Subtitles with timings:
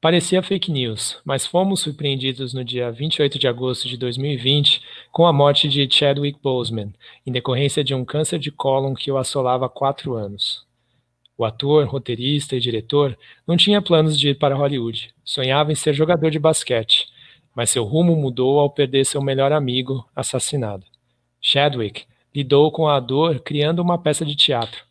[0.00, 5.32] Parecia fake news, mas fomos surpreendidos no dia 28 de agosto de 2020 com a
[5.32, 6.94] morte de Chadwick Boseman,
[7.26, 10.64] em decorrência de um câncer de cólon que o assolava há quatro anos.
[11.36, 15.92] O ator, roteirista e diretor não tinha planos de ir para Hollywood, sonhava em ser
[15.94, 17.08] jogador de basquete,
[17.52, 20.86] mas seu rumo mudou ao perder seu melhor amigo assassinado.
[21.40, 24.84] Chadwick lidou com a dor criando uma peça de teatro.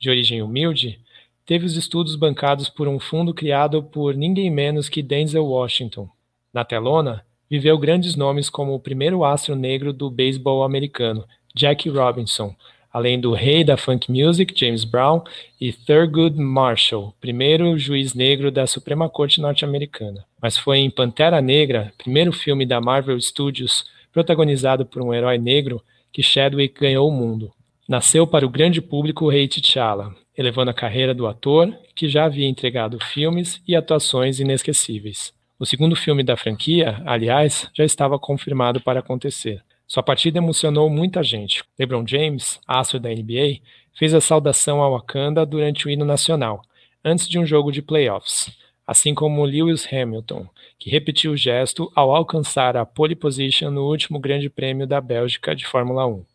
[0.00, 0.98] De origem humilde,
[1.44, 6.08] teve os estudos bancados por um fundo criado por ninguém menos que Denzel Washington.
[6.52, 12.54] Na telona, viveu grandes nomes como o primeiro astro negro do beisebol americano, Jackie Robinson,
[12.92, 15.22] além do rei da funk music, James Brown,
[15.60, 20.24] e Thurgood Marshall, primeiro juiz negro da Suprema Corte norte-americana.
[20.40, 25.82] Mas foi em Pantera Negra, primeiro filme da Marvel Studios, protagonizado por um herói negro,
[26.12, 27.50] que Chadwick ganhou o mundo.
[27.92, 32.48] Nasceu para o grande público rei T'Challa, elevando a carreira do ator, que já havia
[32.48, 35.34] entregado filmes e atuações inesquecíveis.
[35.58, 39.62] O segundo filme da franquia, aliás, já estava confirmado para acontecer.
[39.86, 41.62] Sua partida emocionou muita gente.
[41.78, 43.60] LeBron James, astro da NBA,
[43.92, 46.62] fez a saudação ao Wakanda durante o hino nacional,
[47.04, 48.56] antes de um jogo de playoffs,
[48.86, 54.18] assim como Lewis Hamilton, que repetiu o gesto ao alcançar a pole position no último
[54.18, 56.31] Grande Prêmio da Bélgica de Fórmula 1.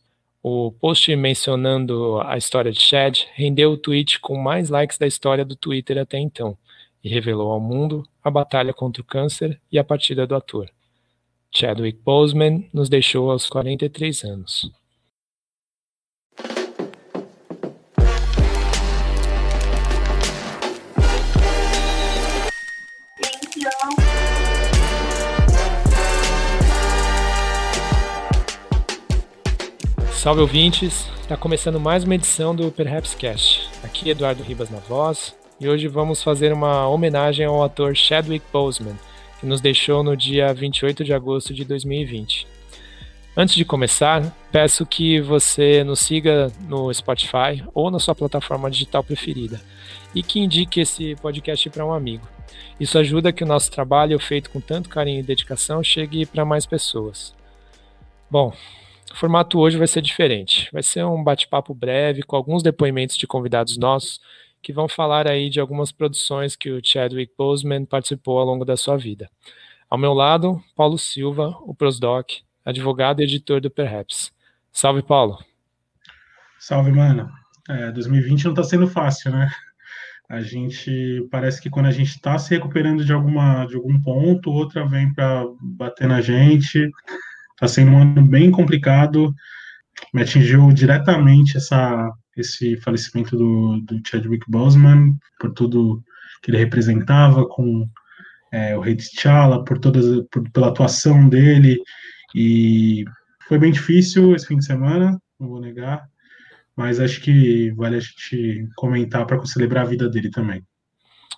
[0.50, 5.44] O post mencionando a história de Chad rendeu o tweet com mais likes da história
[5.44, 6.58] do Twitter até então
[7.04, 10.72] e revelou ao mundo a batalha contra o câncer e a partida do ator.
[11.54, 14.72] Chadwick Boseman nos deixou aos 43 anos.
[30.28, 33.70] Salve ouvintes, está começando mais uma edição do Perhaps Cast.
[33.82, 38.98] Aqui Eduardo Ribas na voz e hoje vamos fazer uma homenagem ao ator Chadwick Boseman,
[39.40, 42.46] que nos deixou no dia 28 de agosto de 2020.
[43.38, 49.06] Antes de começar, peço que você nos siga no Spotify ou na sua plataforma digital
[49.06, 49.62] preferida
[50.14, 52.28] e que indique esse podcast para um amigo.
[52.78, 56.66] Isso ajuda que o nosso trabalho, feito com tanto carinho e dedicação, chegue para mais
[56.66, 57.34] pessoas.
[58.30, 58.52] Bom,
[59.12, 60.70] o formato hoje vai ser diferente.
[60.72, 64.20] Vai ser um bate-papo breve com alguns depoimentos de convidados nossos
[64.62, 68.76] que vão falar aí de algumas produções que o Chadwick Boseman participou ao longo da
[68.76, 69.30] sua vida.
[69.90, 74.32] Ao meu lado, Paulo Silva, o Prosdoc, advogado e editor do Perhaps.
[74.72, 75.38] Salve, Paulo.
[76.60, 77.32] Salve, mano.
[77.70, 79.50] É, 2020 não está sendo fácil, né?
[80.30, 84.52] A gente parece que quando a gente está se recuperando de alguma de algum ponto,
[84.52, 86.92] outra vem para bater na gente.
[87.58, 89.34] Está sendo um ano bem complicado.
[90.14, 96.04] Me atingiu diretamente essa, esse falecimento do, do Chadwick Boseman, por tudo
[96.44, 97.90] que ele representava com
[98.52, 101.82] é, o rei T'Challa, por todas, por, pela atuação dele.
[102.36, 103.04] E
[103.48, 106.08] foi bem difícil esse fim de semana, não vou negar,
[106.76, 110.64] mas acho que vale a gente comentar para celebrar a vida dele também.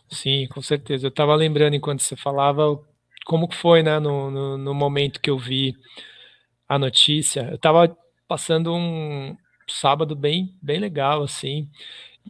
[0.09, 1.05] Sim, com certeza.
[1.05, 2.77] Eu estava lembrando enquanto você falava
[3.29, 5.75] como que foi, né, no, no, no momento que eu vi
[6.67, 7.41] a notícia.
[7.51, 7.95] Eu estava
[8.27, 11.69] passando um sábado bem, bem legal, assim,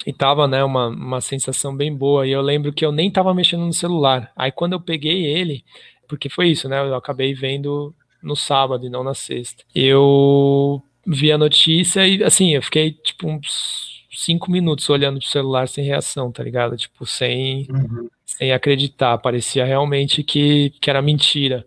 [0.05, 2.27] e tava, né, uma, uma sensação bem boa.
[2.27, 4.29] E eu lembro que eu nem tava mexendo no celular.
[4.35, 5.63] Aí quando eu peguei ele,
[6.05, 9.63] porque foi isso, né, eu acabei vendo no sábado e não na sexta.
[9.73, 15.69] Eu vi a notícia e, assim, eu fiquei, tipo, uns cinco minutos olhando pro celular
[15.69, 16.75] sem reação, tá ligado?
[16.75, 18.09] Tipo, sem, uhum.
[18.39, 19.17] Sem acreditar.
[19.17, 21.65] Parecia realmente que, que era mentira.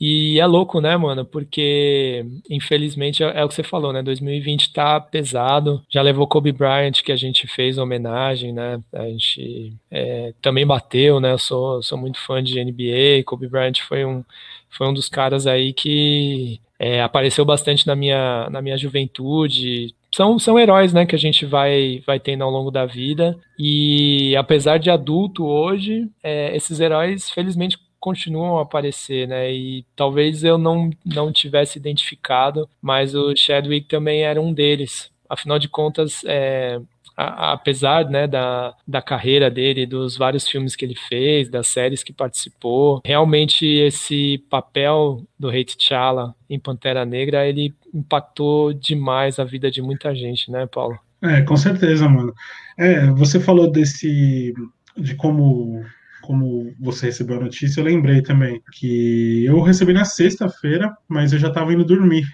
[0.00, 1.24] E é louco, né, mano?
[1.24, 4.02] Porque, infelizmente, é, é, o que você falou, né?
[4.02, 5.80] 2020 tá pesado.
[5.88, 8.82] Já levou Kobe Bryant, que a gente fez homenagem, né?
[8.92, 11.30] A gente é, também bateu, né?
[11.30, 13.22] Eu sou, sou muito fã de NBA.
[13.24, 14.24] Kobe Bryant foi um,
[14.68, 19.94] foi um dos caras aí que é, apareceu bastante na minha, na minha juventude.
[20.14, 23.38] São, são heróis, né, que a gente vai, vai tendo ao longo da vida.
[23.58, 29.52] E apesar de adulto hoje, é, esses heróis, felizmente, continuam a aparecer, né?
[29.52, 35.10] E talvez eu não, não tivesse identificado, mas o Chadwick também era um deles.
[35.28, 36.80] Afinal de contas, é,
[37.16, 42.02] a, apesar né, da, da carreira dele, dos vários filmes que ele fez, das séries
[42.02, 49.44] que participou, realmente esse papel do Rei T'Challa em Pantera Negra, ele impactou demais a
[49.44, 50.98] vida de muita gente, né, Paulo?
[51.22, 52.34] É, com certeza, mano.
[52.78, 54.52] É, você falou desse
[54.96, 55.84] de como
[56.22, 61.38] como você recebeu a notícia, eu lembrei também que eu recebi na sexta-feira, mas eu
[61.38, 62.24] já estava indo dormir.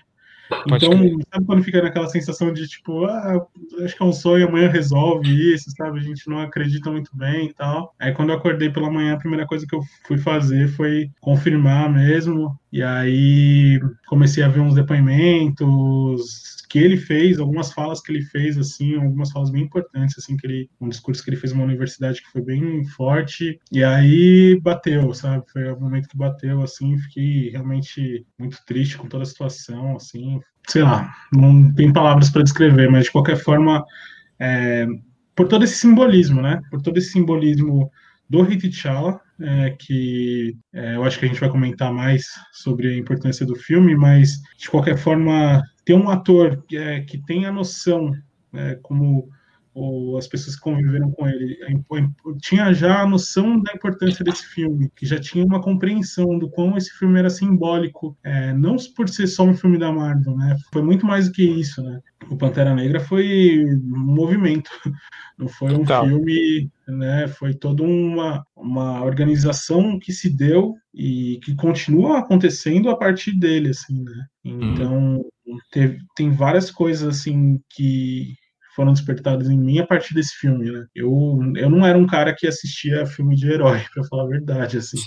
[0.66, 0.90] Então,
[1.32, 3.46] sabe quando fica naquela sensação de tipo, ah,
[3.82, 5.98] acho que é um sonho, amanhã resolve isso, sabe?
[5.98, 7.94] A gente não acredita muito bem e tal.
[7.98, 11.90] Aí quando eu acordei pela manhã, a primeira coisa que eu fui fazer foi confirmar
[11.92, 12.58] mesmo.
[12.72, 18.58] E aí comecei a ver uns depoimentos que ele fez, algumas falas que ele fez,
[18.58, 22.20] assim, algumas falas bem importantes, assim, que ele, um discurso que ele fez numa universidade
[22.22, 25.44] que foi bem forte, e aí bateu, sabe?
[25.50, 30.40] Foi o momento que bateu, assim, fiquei realmente muito triste com toda a situação, assim,
[30.68, 33.82] sei lá, não tem palavras para descrever, mas de qualquer forma,
[34.38, 34.86] é,
[35.34, 36.60] por todo esse simbolismo, né?
[36.70, 37.90] Por todo esse simbolismo
[38.28, 42.96] do T'Challa, é, que é, eu acho que a gente vai comentar mais sobre a
[42.96, 48.12] importância do filme, mas de qualquer forma, ter um ator é, que tem a noção,
[48.52, 49.30] é, como
[49.72, 51.56] ou as pessoas que conviveram com ele
[52.40, 56.76] tinha já a noção da importância desse filme, que já tinha uma compreensão do quão
[56.76, 60.56] esse filme era simbólico, é, não por ser só um filme da Marvel, né?
[60.72, 62.00] Foi muito mais do que isso, né?
[62.28, 64.70] O Pantera Negra foi um movimento,
[65.38, 66.06] não foi um então.
[66.06, 67.28] filme, né?
[67.28, 73.70] Foi toda uma, uma organização que se deu e que continua acontecendo a partir dele,
[73.70, 74.26] assim, né?
[74.44, 74.72] Uhum.
[74.72, 75.28] Então, hum.
[75.70, 78.34] Teve, tem várias coisas, assim, que
[78.74, 80.86] foram despertadas em mim a partir desse filme, né?
[80.94, 81.10] Eu,
[81.56, 84.98] eu não era um cara que assistia filme de herói, para falar a verdade, assim,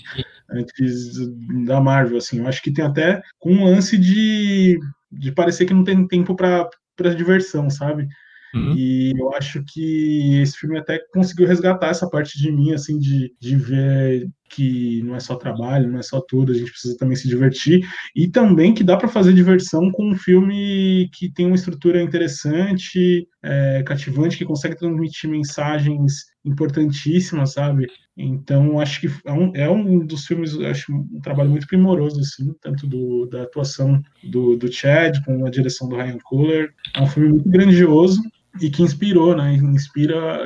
[0.49, 1.17] antes
[1.65, 2.39] da Marvel, assim.
[2.39, 4.77] Eu acho que tem até um lance de,
[5.09, 6.69] de parecer que não tem tempo para
[7.15, 8.07] diversão, sabe?
[8.53, 8.75] Uhum.
[8.75, 13.33] E eu acho que esse filme até conseguiu resgatar essa parte de mim, assim, de,
[13.39, 17.15] de ver que não é só trabalho, não é só tudo, a gente precisa também
[17.15, 17.87] se divertir.
[18.15, 23.27] E também que dá para fazer diversão com um filme que tem uma estrutura interessante,
[23.43, 27.87] é, cativante, que consegue transmitir mensagens importantíssimas, sabe?
[28.17, 32.53] Então, acho que é um, é um dos filmes, acho um trabalho muito primoroso, assim,
[32.61, 36.73] tanto do, da atuação do, do Chad, com a direção do Ryan Coogler.
[36.95, 38.21] É um filme muito grandioso,
[38.59, 39.53] e que inspirou, né?
[39.53, 40.45] Inspira,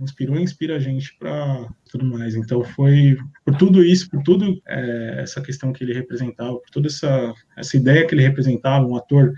[0.00, 2.34] inspirou e inspira a gente para tudo mais.
[2.34, 6.86] Então foi por tudo isso, por tudo é, essa questão que ele representava, por toda
[6.86, 9.32] essa essa ideia que ele representava, um ator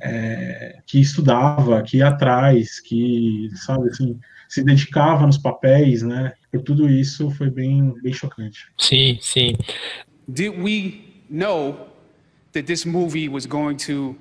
[0.00, 4.18] é, que estudava, que ia atrás, que sabe assim
[4.48, 6.32] se dedicava nos papéis, né?
[6.50, 8.66] Por tudo isso foi bem bem chocante.
[8.76, 9.54] Sim, sim.
[10.26, 11.88] Did we know
[12.52, 14.16] that this movie was going to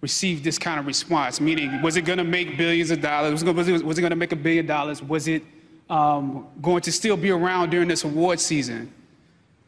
[0.00, 1.40] receive this kind of response?
[1.40, 3.44] Meaning, was it going to make billions of dollars?
[3.44, 5.02] Was it, was it going to make a billion dollars?
[5.02, 5.42] Was it
[5.90, 8.92] um, going to still be around during this award season?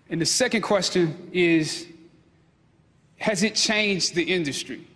[0.08, 1.86] And the second question is
[3.18, 4.86] Has it changed the industry?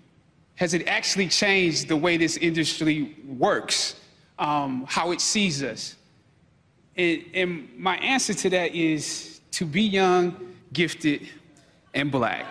[0.56, 3.96] Has it actually changed the way this industry works,
[4.38, 5.96] um, how it sees us?
[6.96, 11.28] And, and my answer to that is to be young, gifted,
[11.92, 12.44] and black.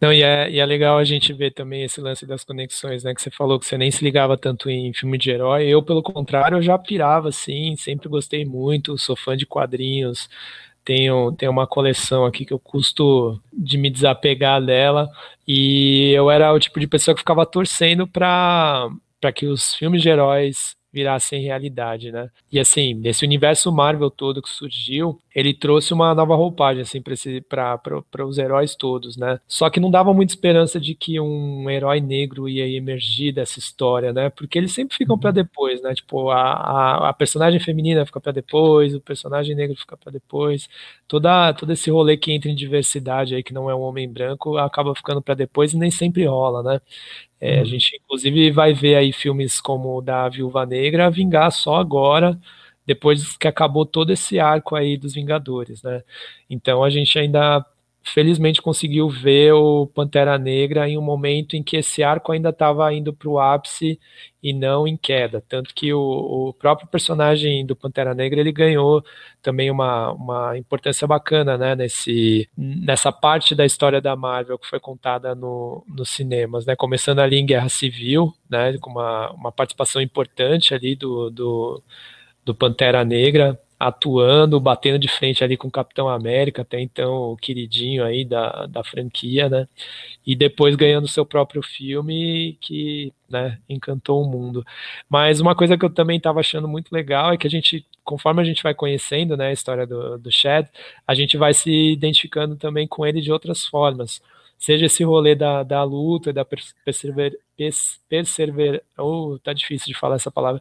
[0.00, 3.12] Não, e é, e é legal a gente ver também esse lance das conexões, né?
[3.14, 5.66] Que você falou que você nem se ligava tanto em filme de herói.
[5.66, 10.28] Eu, pelo contrário, eu já pirava, assim, sempre gostei muito, sou fã de quadrinhos.
[10.84, 15.08] Tenho, tenho uma coleção aqui que eu custo de me desapegar dela.
[15.46, 18.90] E eu era o tipo de pessoa que ficava torcendo para
[19.34, 22.30] que os filmes de heróis virassem realidade, né?
[22.50, 28.26] E assim, nesse universo Marvel todo que surgiu, ele trouxe uma nova roupagem assim para
[28.26, 29.38] os heróis todos, né?
[29.46, 34.12] Só que não dava muita esperança de que um herói negro ia emergir dessa história,
[34.12, 34.30] né?
[34.30, 35.34] Porque eles sempre ficam para uhum.
[35.34, 35.94] depois, né?
[35.94, 40.68] Tipo, a, a, a personagem feminina fica para depois, o personagem negro fica para depois,
[41.06, 44.56] toda todo esse rolê que entra em diversidade aí que não é um homem branco
[44.58, 46.80] acaba ficando para depois e nem sempre rola, né?
[47.40, 47.64] É, a uhum.
[47.66, 52.36] gente, inclusive, vai ver aí filmes como o da Viúva Negra vingar só agora,
[52.88, 56.02] depois que acabou todo esse arco aí dos Vingadores, né?
[56.48, 57.62] Então a gente ainda
[58.02, 62.90] felizmente conseguiu ver o Pantera Negra em um momento em que esse arco ainda estava
[62.94, 64.00] indo para o ápice
[64.42, 69.04] e não em queda, tanto que o, o, próprio personagem do Pantera Negra ele ganhou
[69.42, 74.80] também uma, uma importância bacana, né, nesse, nessa parte da história da Marvel que foi
[74.80, 80.00] contada no, nos cinemas, né, começando ali em Guerra Civil, né, com uma, uma participação
[80.00, 81.82] importante ali do, do,
[82.48, 87.36] do Pantera Negra, atuando, batendo de frente ali com o Capitão América, até então o
[87.36, 89.68] queridinho aí da, da franquia, né?
[90.26, 94.64] E depois ganhando seu próprio filme que, né, encantou o mundo.
[95.08, 98.40] Mas uma coisa que eu também estava achando muito legal é que a gente, conforme
[98.40, 100.66] a gente vai conhecendo, né, a história do, do Chad,
[101.06, 104.22] a gente vai se identificando também com ele de outras formas.
[104.58, 107.38] Seja esse rolê da, da luta, da persever,
[108.08, 110.60] persever, oh, tá difícil de falar essa palavra,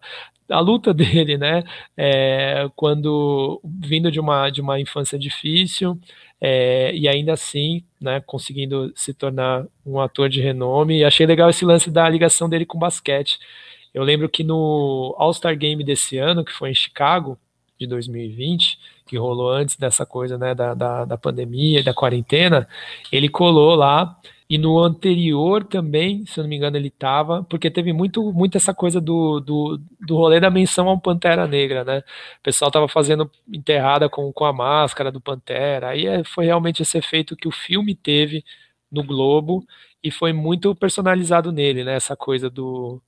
[0.49, 1.63] a luta dele, né,
[1.97, 5.99] é, quando vindo de uma, de uma infância difícil,
[6.39, 11.49] é, e ainda assim, né, conseguindo se tornar um ator de renome, e achei legal
[11.49, 13.39] esse lance da ligação dele com basquete,
[13.93, 17.37] eu lembro que no All-Star Game desse ano, que foi em Chicago,
[17.79, 22.67] de 2020, que rolou antes dessa coisa né, da, da, da pandemia, da quarentena,
[23.11, 24.17] ele colou lá
[24.49, 28.55] e no anterior também, se eu não me engano, ele estava, porque teve muito, muito
[28.57, 31.99] essa coisa do, do, do rolê da menção ao Pantera Negra, né?
[32.39, 36.81] O pessoal estava fazendo enterrada com, com a máscara do Pantera, aí é, foi realmente
[36.81, 38.43] esse efeito que o filme teve
[38.89, 39.65] no Globo
[40.01, 41.95] e foi muito personalizado nele, né?
[41.95, 43.01] Essa coisa do,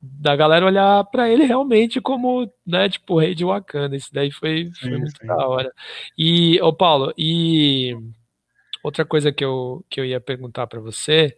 [0.00, 3.96] da galera olhar para ele realmente como, né, tipo, rei de Wakanda.
[3.96, 5.26] Isso daí foi, foi sim, muito sim.
[5.26, 5.72] da hora.
[6.16, 7.96] E, ô Paulo, e
[8.82, 11.36] outra coisa que eu, que eu ia perguntar para você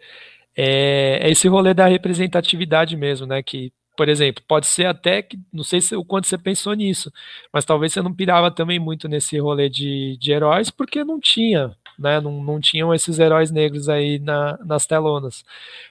[0.57, 5.39] é, é, esse rolê da representatividade mesmo, né, que por exemplo, pode ser até que,
[5.53, 7.13] não sei se, o quanto você pensou nisso,
[7.53, 11.77] mas talvez você não pirava também muito nesse rolê de, de heróis, porque não tinha,
[12.01, 12.21] né?
[12.21, 15.45] Não, não tinham esses heróis negros aí na, nas telonas.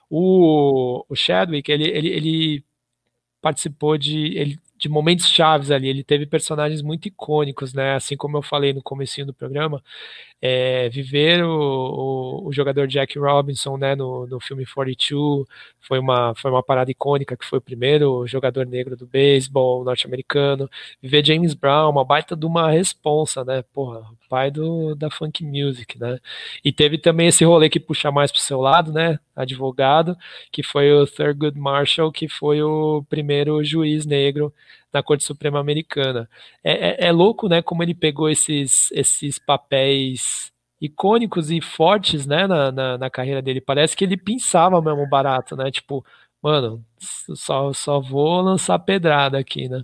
[0.10, 2.66] O, o Chadwick, ele, ele, ele
[3.42, 4.38] participou de.
[4.38, 5.90] Ele de momentos chaves ali.
[5.90, 7.96] Ele teve personagens muito icônicos, né?
[7.96, 9.84] Assim como eu falei no comecinho do programa,
[10.42, 15.46] é, viver o, o, o, jogador Jack Robinson, né, no, no filme 42,
[15.82, 20.70] foi uma, foi uma parada icônica, que foi o primeiro jogador negro do beisebol norte-americano.
[21.02, 23.64] Viver James Brown, uma baita de uma responsa, né?
[23.74, 26.20] Porra, pai do, da funk music, né?
[26.64, 29.20] E teve também esse rolê que puxa mais pro seu lado, né?
[29.36, 30.18] Advogado,
[30.52, 34.54] que foi o Thurgood Marshall, que foi o primeiro juiz negro
[34.93, 36.29] na Corte Suprema Americana.
[36.63, 42.48] É, é, é, louco, né, como ele pegou esses, esses papéis icônicos e fortes, né,
[42.48, 43.62] na, na, na, carreira dele.
[43.62, 46.05] Parece que ele pensava mesmo barato, né, tipo,
[46.41, 49.84] mano, só, só vou lançar pedrada aqui, né.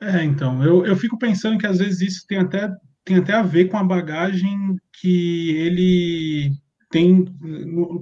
[0.00, 2.70] É, então, eu, eu fico pensando que às vezes isso tem até,
[3.04, 6.52] tem até a ver com a bagagem que ele
[6.88, 7.24] tem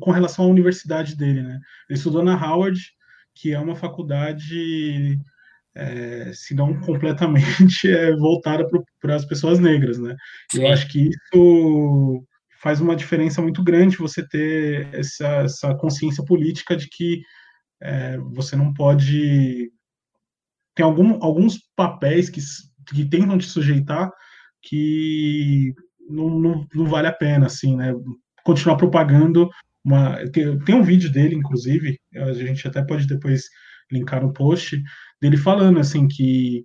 [0.01, 1.59] com relação à universidade dele, né?
[1.89, 2.79] Ele estudou na Howard,
[3.35, 5.19] que é uma faculdade
[5.77, 8.67] é, se não completamente é, voltada
[9.01, 10.17] para as pessoas negras, né?
[10.51, 10.63] Sim.
[10.63, 12.25] Eu acho que isso
[12.61, 17.21] faz uma diferença muito grande você ter essa, essa consciência política de que
[17.81, 19.71] é, você não pode
[20.75, 22.41] tem algum, alguns papéis que,
[22.95, 24.11] que tentam te sujeitar
[24.63, 25.75] que
[26.09, 27.95] não, não, não vale a pena, assim, né?
[28.45, 29.49] Continuar propagando
[29.85, 30.17] uma...
[30.31, 33.45] Tem, tem um vídeo dele, inclusive, a gente até pode depois
[33.91, 34.83] linkar no post,
[35.21, 36.65] dele falando assim que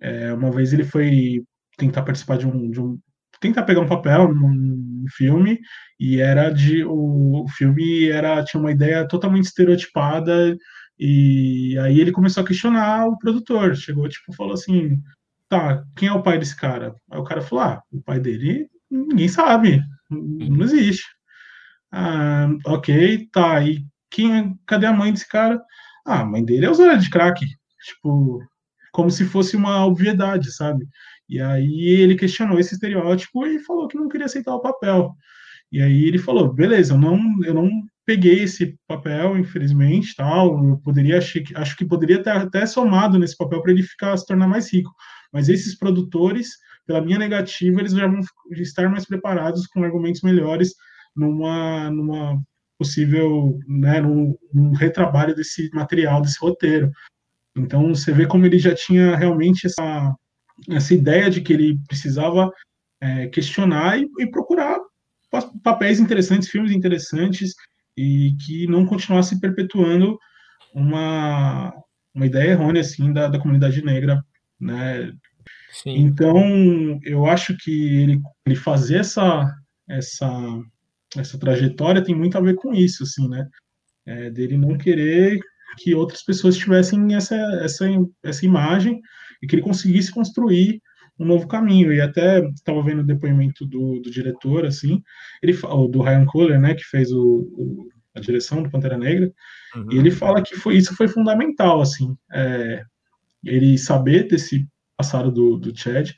[0.00, 1.42] é, uma vez ele foi
[1.76, 2.98] tentar participar de um, de um
[3.40, 5.58] tentar pegar um papel num filme
[5.98, 10.56] e era de o, filme era tinha uma ideia totalmente estereotipada
[10.98, 15.00] e aí ele começou a questionar o produtor chegou tipo falou assim
[15.48, 16.94] tá quem é o pai desse cara?
[17.10, 21.04] Aí o cara falou ah o pai dele ninguém sabe não existe.
[21.92, 25.60] Ah, ok tá e quem é, cadê a mãe desse cara
[26.06, 27.44] ah, a mãe dele é usuária de crack.
[27.84, 28.40] Tipo,
[28.92, 30.86] como se fosse uma obviedade, sabe?
[31.28, 35.14] E aí ele questionou esse estereótipo e falou que não queria aceitar o papel.
[35.72, 37.70] E aí ele falou, beleza, eu não, eu não
[38.04, 40.68] peguei esse papel, infelizmente, tal.
[40.68, 44.16] Eu poderia acho que, acho que poderia ter até somado nesse papel para ele ficar
[44.16, 44.92] se tornar mais rico.
[45.32, 46.50] Mas esses produtores,
[46.86, 50.74] pela minha negativa, eles já vão estar mais preparados com argumentos melhores
[51.14, 52.42] numa numa
[52.80, 56.90] possível, né, num, num retrabalho desse material, desse roteiro.
[57.54, 60.14] Então você vê como ele já tinha realmente essa,
[60.70, 62.50] essa ideia de que ele precisava
[63.02, 64.78] é, questionar e, e, procurar
[65.62, 67.54] papéis interessantes, filmes interessantes
[67.94, 70.18] e que não continuasse perpetuando
[70.74, 71.70] uma,
[72.14, 74.24] uma ideia errônea assim da, da comunidade negra,
[74.58, 75.12] né?
[75.70, 75.96] Sim.
[75.96, 79.46] Então eu acho que ele, ele fazer essa
[79.86, 80.30] essa
[81.16, 83.48] essa trajetória tem muito a ver com isso, assim, né?
[84.06, 85.38] É, dele não querer
[85.78, 87.86] que outras pessoas tivessem essa, essa,
[88.22, 89.00] essa imagem
[89.42, 90.80] e que ele conseguisse construir
[91.18, 91.92] um novo caminho.
[91.92, 95.02] E até estava vendo o depoimento do, do diretor, assim,
[95.42, 95.52] ele
[95.90, 99.30] do Ryan Coogler, né, que fez o, o, a direção do Pantera Negra,
[99.76, 99.92] uhum.
[99.92, 102.82] e ele fala que foi, isso foi fundamental, assim, é,
[103.44, 106.10] ele saber desse passado do, do Chad,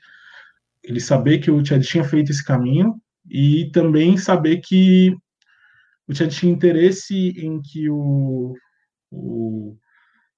[0.83, 2.95] ele saber que o Chad tinha feito esse caminho
[3.33, 5.17] e também saber que
[6.07, 8.55] o Chad tinha interesse em que o,
[9.11, 9.75] o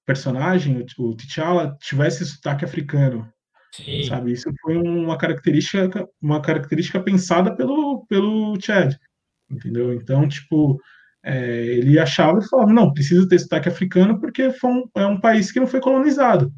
[0.05, 3.29] personagem, o T'Challa, tivesse sotaque africano.
[3.73, 4.03] Sim.
[4.03, 4.31] Sabe?
[4.31, 8.95] Isso foi uma característica, uma característica pensada pelo, pelo Chad.
[9.51, 9.93] entendeu?
[9.93, 10.79] Então, tipo,
[11.21, 15.51] é, ele achava e falava, não, precisa ter sotaque africano porque um, é um país
[15.51, 16.49] que não foi colonizado.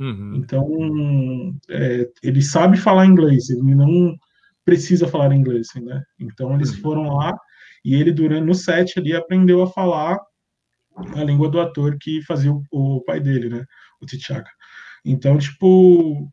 [0.00, 0.36] Uhum.
[0.36, 4.16] Então, é, ele sabe falar inglês, ele não
[4.64, 6.02] precisa falar inglês, né?
[6.18, 6.80] Então, eles uhum.
[6.80, 7.36] foram lá
[7.84, 10.18] e ele, durante no set ali, aprendeu a falar
[11.14, 13.64] a língua do ator que fazia o, o pai dele, né?
[14.00, 14.50] O T'Chaka.
[15.04, 16.30] Então, tipo,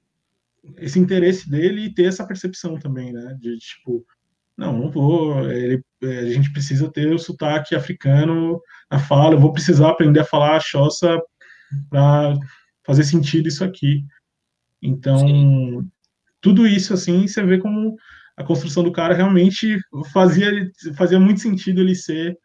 [0.77, 3.35] esse interesse dele e ter essa percepção também, né?
[3.39, 4.05] De tipo,
[4.57, 5.49] não, não vou.
[5.49, 9.33] Ele, é, a gente precisa ter o sotaque africano na fala.
[9.33, 11.19] Eu vou precisar aprender a falar a Xhosa
[11.89, 12.33] para
[12.85, 14.03] fazer sentido isso aqui.
[14.81, 15.89] Então, Sim.
[16.41, 17.95] tudo isso assim, você vê como
[18.39, 19.77] a construção do cara realmente
[20.13, 20.49] fazia
[20.95, 22.37] fazia muito sentido ele ser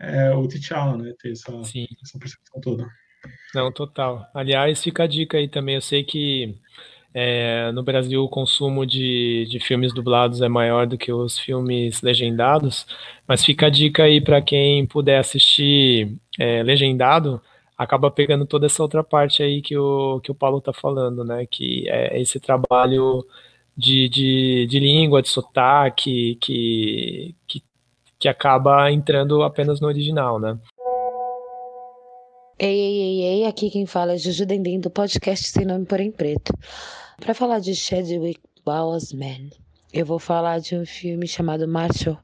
[0.00, 1.12] é, o T'Challa, né?
[1.20, 2.86] Ter essa, essa percepção toda.
[3.54, 4.26] Não, total.
[4.34, 5.74] Aliás, fica a dica aí também.
[5.74, 6.58] Eu sei que
[7.12, 12.00] é, no Brasil o consumo de, de filmes dublados é maior do que os filmes
[12.00, 12.86] legendados,
[13.28, 17.40] mas fica a dica aí para quem puder assistir é, legendado,
[17.76, 21.46] acaba pegando toda essa outra parte aí que o, que o Paulo está falando, né?
[21.46, 23.24] Que é esse trabalho
[23.76, 27.62] de, de, de língua, de sotaque, que, que,
[28.18, 30.58] que acaba entrando apenas no original, né?
[32.58, 36.12] Ei, ei, ei, ei, aqui quem fala é Juju Dendem do podcast Sem Nome Porém
[36.12, 36.52] Preto.
[37.18, 39.50] Para falar de Chadwick Boseman,
[39.92, 42.18] eu vou falar de um filme chamado Marshall,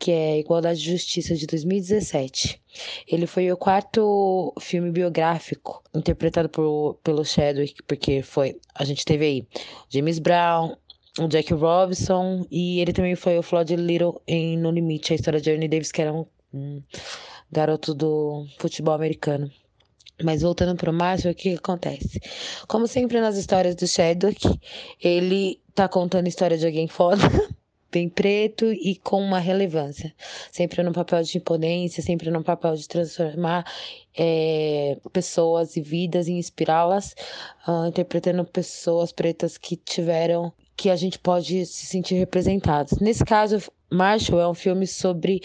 [0.00, 2.60] que é Igualdade e Justiça de 2017.
[3.06, 9.24] Ele foi o quarto filme biográfico interpretado por, pelo Chadwick, porque foi a gente teve
[9.24, 9.46] aí
[9.88, 10.76] James Brown,
[11.18, 15.40] o Jack Robinson e ele também foi o Floyd Little em No Limite, a história
[15.40, 16.82] de Ernie Davis, que era um, um
[17.50, 19.50] garoto do futebol americano.
[20.22, 22.20] Mas voltando para o Márcio, o que acontece?
[22.68, 24.60] Como sempre nas histórias do Shadwick,
[25.00, 27.22] ele tá contando a história de alguém foda,
[27.90, 30.12] bem preto e com uma relevância.
[30.52, 33.64] Sempre no papel de imponência, sempre no papel de transformar
[34.16, 37.14] é, pessoas e vidas e inspirá-las,
[37.66, 42.98] uh, interpretando pessoas pretas que tiveram que a gente pode se sentir representados.
[42.98, 43.58] Nesse caso,
[43.90, 45.40] Marshall é um filme sobre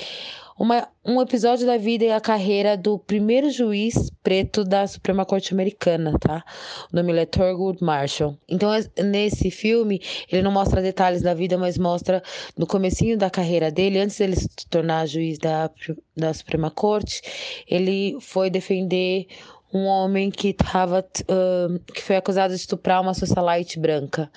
[0.59, 5.53] uma, um episódio da vida e a carreira do primeiro juiz preto da Suprema Corte
[5.53, 6.43] Americana, tá?
[6.91, 8.38] O nome é Thurgood Marshall.
[8.48, 8.69] Então,
[9.01, 12.21] nesse filme, ele não mostra detalhes da vida, mas mostra
[12.57, 15.72] no comecinho da carreira dele, antes dele se tornar juiz da,
[16.15, 17.22] da Suprema Corte,
[17.65, 19.27] ele foi defender
[19.74, 24.32] um homem que tava, uh, que foi acusado de estuprar uma socialite branca.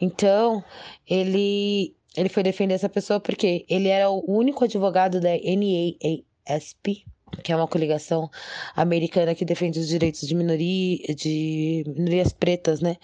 [0.00, 0.62] Então,
[1.08, 7.06] ele ele foi defender essa pessoa porque ele era o único advogado da NAASP,
[7.42, 8.30] que é uma coligação
[8.76, 12.96] americana que defende os direitos de minoria, de minorias pretas, né?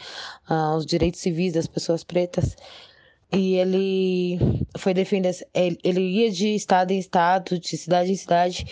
[0.47, 2.55] Ah, os direitos civis das pessoas pretas.
[3.31, 5.35] E ele foi defender.
[5.55, 8.65] Ele ia de estado em estado, de cidade em cidade,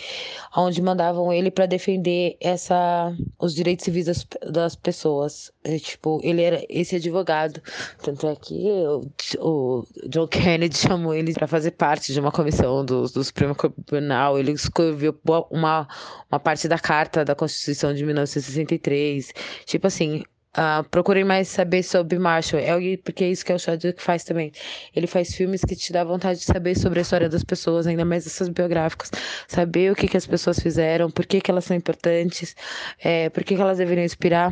[0.55, 5.51] onde mandavam ele para defender essa, os direitos civis das, das pessoas.
[5.63, 7.61] E, tipo, ele era esse advogado.
[8.01, 9.05] Tanto é que o,
[9.39, 14.39] o John Kennedy chamou ele para fazer parte de uma comissão do, do Supremo Tribunal.
[14.39, 15.15] Ele escreveu
[15.51, 15.87] uma,
[16.31, 19.33] uma parte da carta da Constituição de 1963.
[19.67, 20.23] Tipo assim,
[20.55, 24.23] Uh, procurem mais saber sobre Marshall, é, porque é isso que é o Chadwick faz
[24.23, 24.51] também.
[24.95, 28.03] Ele faz filmes que te dá vontade de saber sobre a história das pessoas, ainda
[28.03, 29.11] mais essas biográficas.
[29.47, 32.55] Saber o que, que as pessoas fizeram, por que, que elas são importantes,
[32.99, 34.51] é, por que, que elas deveriam inspirar.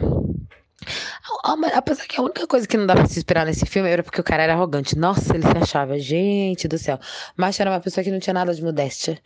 [1.73, 4.19] Apesar que a única coisa que não dá pra se esperar nesse filme era porque
[4.19, 4.97] o cara era arrogante.
[4.97, 6.99] Nossa, ele se achava, gente do céu.
[7.35, 9.19] Mas era uma pessoa que não tinha nada de modéstia.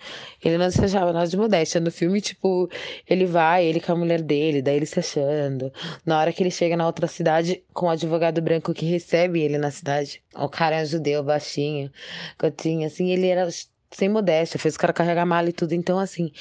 [0.43, 1.80] Ele não se achava nada de modéstia.
[1.80, 2.69] No filme, tipo,
[3.08, 5.72] ele vai, ele com a mulher dele, daí ele se achando.
[6.06, 9.58] Na hora que ele chega na outra cidade, com o advogado branco que recebe ele
[9.58, 10.22] na cidade.
[10.36, 11.91] O cara é judeu, baixinho,
[12.38, 13.48] cotinho, assim, ele era
[13.91, 15.74] sem modéstia, fez o cara carregar mala e tudo.
[15.74, 16.32] Então, assim,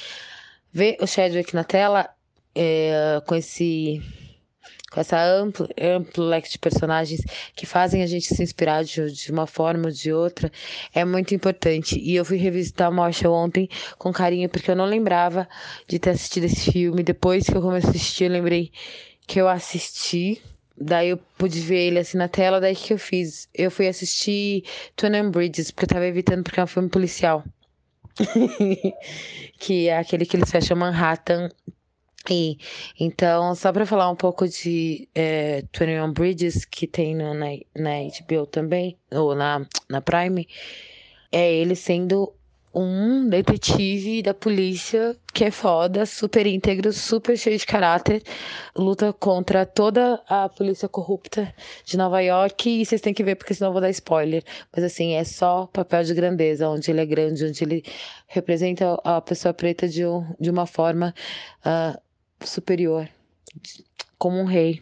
[0.71, 2.09] ver o Chadwick na tela
[2.55, 4.01] é, com esse
[4.91, 7.21] com essa amplo, amplo leque de personagens
[7.55, 10.51] que fazem a gente se inspirar de, de, uma forma ou de outra,
[10.93, 11.99] é muito importante.
[11.99, 15.47] E eu fui revisitar o Marshall ontem com carinho, porque eu não lembrava
[15.87, 17.03] de ter assistido esse filme.
[17.03, 18.71] Depois que eu comecei a assistir, eu lembrei
[19.27, 20.41] que eu assisti.
[20.81, 23.49] Daí eu pude ver ele assim na tela, daí que eu fiz?
[23.53, 24.63] Eu fui assistir
[24.95, 27.43] Twin Bridges, porque eu tava evitando, porque é um filme policial.
[29.59, 31.49] que é aquele que eles fecham Manhattan
[32.27, 32.57] e,
[32.99, 37.91] então, só para falar um pouco de é, 21 Bridges, que tem no, na, na
[38.03, 40.47] HBO também, ou na, na Prime,
[41.31, 42.33] é ele sendo
[42.73, 48.21] um detetive da polícia que é foda, super íntegro, super cheio de caráter,
[48.75, 51.53] luta contra toda a polícia corrupta
[51.83, 54.43] de Nova York e vocês têm que ver porque senão eu vou dar spoiler.
[54.75, 57.83] Mas assim, é só papel de grandeza, onde ele é grande, onde ele
[58.27, 61.13] representa a pessoa preta de, um, de uma forma
[61.65, 61.99] uh,
[62.43, 63.09] superior,
[64.17, 64.81] como um rei.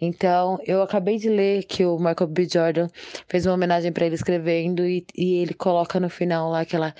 [0.00, 2.48] Então, eu acabei de ler que o Michael B.
[2.48, 2.88] Jordan
[3.28, 6.94] fez uma homenagem para ele escrevendo e, e ele coloca no final lá aquela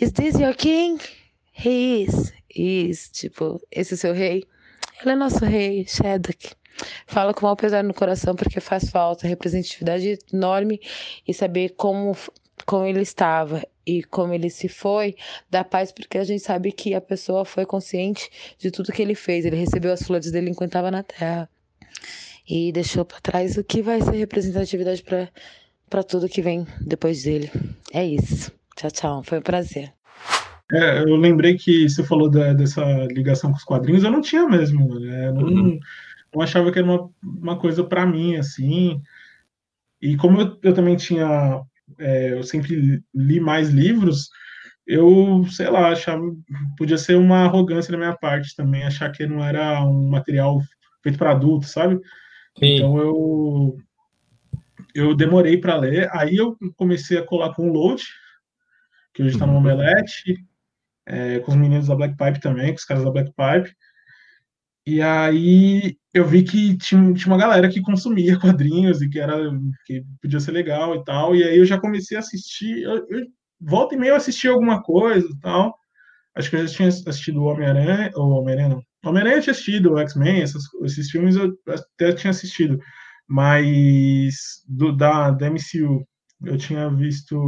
[0.00, 1.02] Is this your king?
[1.52, 2.32] He is.
[2.54, 3.08] Is.
[3.10, 4.44] Tipo, esse é seu rei?
[5.00, 6.54] Ele é nosso rei, Shadok.
[7.06, 10.80] Fala com mal pesar no coração porque faz falta representatividade enorme
[11.26, 12.16] e saber como
[12.66, 15.14] como ele estava e como ele se foi,
[15.48, 19.14] dá paz porque a gente sabe que a pessoa foi consciente de tudo que ele
[19.14, 19.44] fez.
[19.44, 21.48] Ele recebeu as flores dele enquanto estava na terra
[22.48, 25.04] e deixou para trás o que vai ser representatividade
[25.88, 27.50] para tudo que vem depois dele.
[27.92, 28.52] É isso.
[28.76, 29.22] Tchau, tchau.
[29.22, 29.92] Foi um prazer.
[30.72, 34.48] É, eu lembrei que você falou da, dessa ligação com os quadrinhos, eu não tinha
[34.48, 35.30] mesmo, né?
[35.30, 35.78] Não, uhum.
[36.34, 39.00] não achava que era uma, uma coisa para mim, assim.
[40.02, 41.62] E como eu, eu também tinha,
[41.98, 44.28] é, eu sempre li mais livros,
[44.86, 46.22] eu, sei lá, achava,
[46.78, 50.60] podia ser uma arrogância da minha parte também, achar que não era um material
[51.02, 51.96] feito para adultos, sabe?
[52.58, 52.76] Sim.
[52.76, 53.78] Então eu
[54.94, 58.02] eu demorei para ler, aí eu comecei a colar com o Load,
[59.12, 59.58] que hoje está no uhum.
[59.58, 60.42] Omelete,
[61.04, 63.76] é, com os meninos da Black Pipe também, com os caras da Black Pipe.
[64.86, 69.36] E aí eu vi que tinha, tinha uma galera que consumia quadrinhos e que era
[69.84, 71.34] que podia ser legal e tal.
[71.34, 72.82] E aí eu já comecei a assistir.
[72.82, 73.26] Eu, eu
[73.60, 75.76] volta e meio assistir alguma coisa e tal.
[76.36, 79.98] Acho que eu já tinha assistido o Homem-Aranha, ou Homem-Aranha não, Homem-Aranha tinha assistido, o
[79.98, 82.78] X-Men, esses filmes eu até tinha assistido,
[83.26, 86.06] mas do, da, da MCU
[86.44, 87.38] eu tinha visto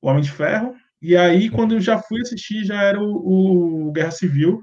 [0.00, 3.92] O Homem de Ferro, e aí quando eu já fui assistir já era o, o
[3.92, 4.62] Guerra Civil,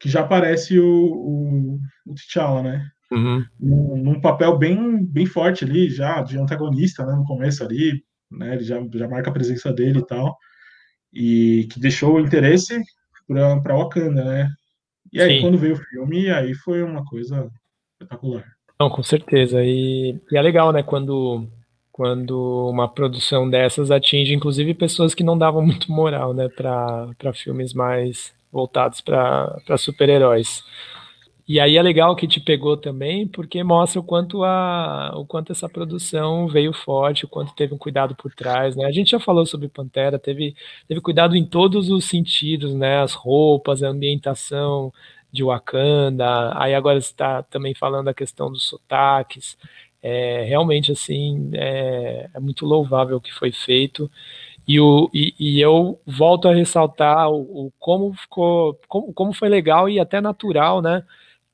[0.00, 2.90] que já aparece o, o, o T'Challa, né?
[3.12, 3.44] Uhum.
[3.60, 7.14] Num, num, papel bem, bem forte ali, já de antagonista, né?
[7.14, 8.54] No começo ali, né?
[8.54, 10.36] Ele já, já marca a presença dele e tal,
[11.12, 12.82] e que deixou o interesse
[13.28, 14.48] para Wakanda, né?
[15.12, 15.42] E aí, Sim.
[15.42, 17.50] quando veio o filme, aí foi uma coisa
[17.92, 18.44] espetacular.
[18.78, 19.62] Não, com certeza.
[19.62, 21.46] E, e, é legal, né, quando,
[21.92, 27.74] quando uma produção dessas atinge, inclusive, pessoas que não davam muito moral, né, para filmes
[27.74, 30.62] mais voltados para super-heróis.
[31.52, 35.50] E aí é legal que te pegou também, porque mostra o quanto a, o quanto
[35.50, 38.84] essa produção veio forte, o quanto teve um cuidado por trás, né?
[38.84, 40.54] A gente já falou sobre Pantera, teve,
[40.86, 43.00] teve cuidado em todos os sentidos, né?
[43.00, 44.92] As roupas, a ambientação
[45.32, 49.58] de Wakanda, aí agora está também falando a questão dos sotaques.
[50.00, 54.08] É, realmente, assim, é, é muito louvável o que foi feito.
[54.70, 59.48] E, o, e, e, eu volto a ressaltar o, o, como ficou, como, como foi
[59.48, 61.04] legal e até natural, né?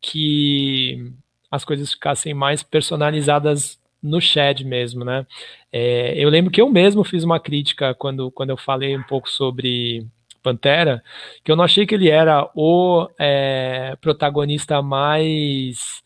[0.01, 1.13] que
[1.51, 5.27] as coisas ficassem mais personalizadas no chat mesmo, né?
[5.73, 9.29] É, eu lembro que eu mesmo fiz uma crítica quando, quando eu falei um pouco
[9.29, 10.07] sobre
[10.43, 11.03] Pantera,
[11.43, 16.03] que eu não achei que ele era o é, protagonista mais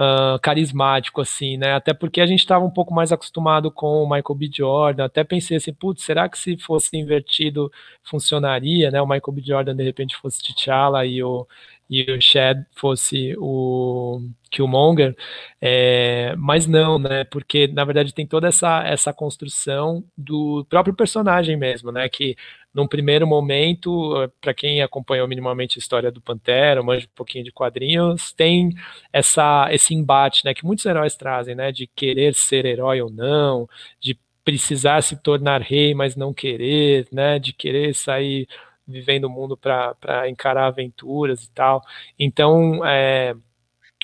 [0.00, 1.74] uh, carismático, assim, né?
[1.74, 4.50] Até porque a gente estava um pouco mais acostumado com o Michael B.
[4.52, 5.04] Jordan.
[5.04, 7.70] Até pensei assim, putz, será que se fosse invertido
[8.02, 9.00] funcionaria, né?
[9.02, 9.42] O Michael B.
[9.42, 11.46] Jordan de repente fosse T'Challa e o
[11.90, 15.16] e o Chad fosse o Killmonger,
[15.60, 17.24] é, mas não, né?
[17.24, 22.08] Porque na verdade tem toda essa, essa construção do próprio personagem mesmo, né?
[22.08, 22.36] Que
[22.72, 27.52] num primeiro momento, para quem acompanhou minimamente a história do Pantera, manja um pouquinho de
[27.52, 28.74] quadrinhos, tem
[29.12, 30.54] essa, esse embate, né?
[30.54, 31.72] Que muitos heróis trazem, né?
[31.72, 33.68] De querer ser herói ou não,
[34.00, 37.38] de precisar se tornar rei, mas não querer, né?
[37.38, 38.48] De querer sair
[38.86, 41.82] vivendo o mundo para encarar aventuras e tal.
[42.18, 43.34] Então, é,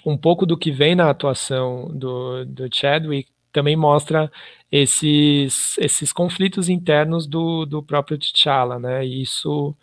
[0.04, 4.30] um pouco do que vem na atuação do, do Chadwick também mostra
[4.70, 9.06] esses, esses conflitos internos do, do próprio T'Challa, né?
[9.06, 9.74] E isso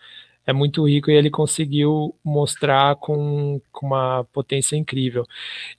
[0.46, 5.26] é muito rico e ele conseguiu mostrar com, com, uma potência incrível.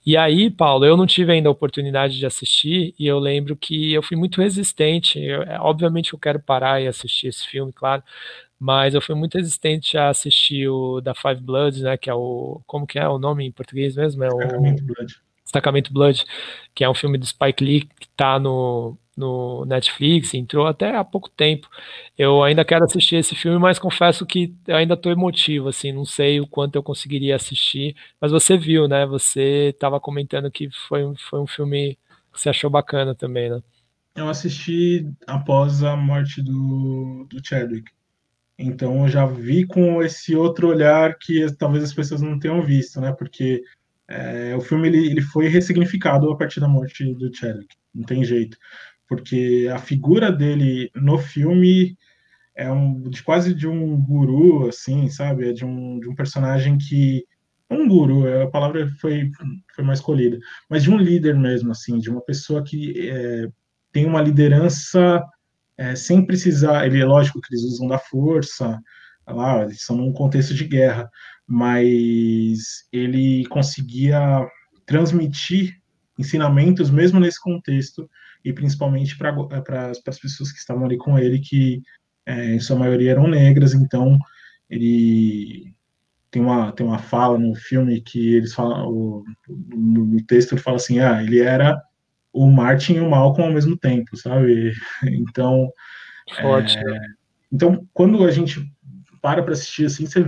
[0.05, 3.93] E aí, Paulo, eu não tive ainda a oportunidade de assistir e eu lembro que
[3.93, 5.17] eu fui muito resistente.
[5.17, 8.03] Eu, obviamente eu quero parar e assistir esse filme, claro,
[8.59, 12.59] mas eu fui muito resistente a assistir o da Five Bloods, né, que é o,
[12.67, 14.21] como que é o nome em português mesmo?
[14.23, 15.24] É o Blood.
[15.45, 16.25] Destacamento Blood,
[16.73, 21.03] que é um filme do Spike Lee que tá no, no Netflix, entrou até há
[21.03, 21.69] pouco tempo.
[22.17, 26.41] Eu ainda quero assistir esse filme, mas confesso que ainda estou emotivo, assim, não sei
[26.41, 31.39] o quanto eu conseguiria assistir, mas você viu, né, você estava comentando que foi, foi
[31.39, 31.97] um filme
[32.33, 33.61] que você achou bacana também, né?
[34.15, 37.91] Eu assisti após a morte do, do Chadwick.
[38.57, 43.01] Então eu já vi com esse outro olhar que talvez as pessoas não tenham visto,
[43.01, 43.11] né?
[43.11, 43.61] Porque
[44.07, 48.23] é, o filme ele, ele foi ressignificado a partir da morte do Chadwick, não tem
[48.23, 48.57] jeito.
[49.07, 51.95] Porque a figura dele no filme
[52.55, 55.49] é um, de quase de um guru, assim, sabe?
[55.49, 57.25] É de um, de um personagem que.
[57.69, 59.31] Um guru, é, a palavra foi,
[59.75, 60.37] foi mais escolhida,
[60.69, 63.47] mas de um líder mesmo, assim, de uma pessoa que é,
[63.91, 65.23] tem uma liderança
[65.75, 66.85] é, sem precisar.
[66.85, 68.79] Ele é lógico que eles usam da força,
[69.27, 71.09] lá, eles são num contexto de guerra,
[71.47, 74.47] mas ele conseguia
[74.85, 75.79] transmitir
[76.17, 78.09] ensinamentos mesmo nesse contexto
[78.43, 81.81] e principalmente para as pessoas que estavam ali com ele que
[82.25, 84.17] é, em sua maioria eram negras, então
[84.69, 85.73] ele
[86.31, 90.61] tem uma, tem uma fala no filme que eles falam, o, no, no, texto ele
[90.61, 91.79] fala assim, ah, ele era
[92.33, 94.73] o Martin e o Malcolm ao mesmo tempo, sabe?
[95.05, 95.69] Então,
[96.41, 96.99] Forte, é, né?
[97.51, 98.67] então quando a gente
[99.21, 100.25] para para assistir assim, você,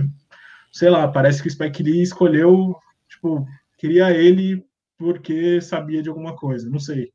[0.78, 2.76] sei lá, parece que o Spike Lee escolheu,
[3.08, 4.64] tipo, queria ele
[4.96, 7.12] porque sabia de alguma coisa, não sei,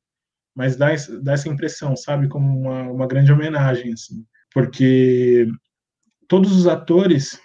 [0.56, 0.88] mas dá,
[1.22, 5.48] dá essa impressão, sabe, como uma, uma grande homenagem, assim porque
[6.28, 7.40] todos os atores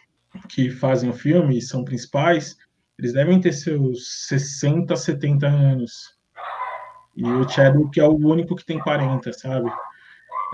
[0.48, 2.56] que fazem o filme são principais,
[2.98, 6.18] eles devem ter seus 60, 70 anos.
[7.16, 9.70] E o Chadwick é o único que tem 40, sabe?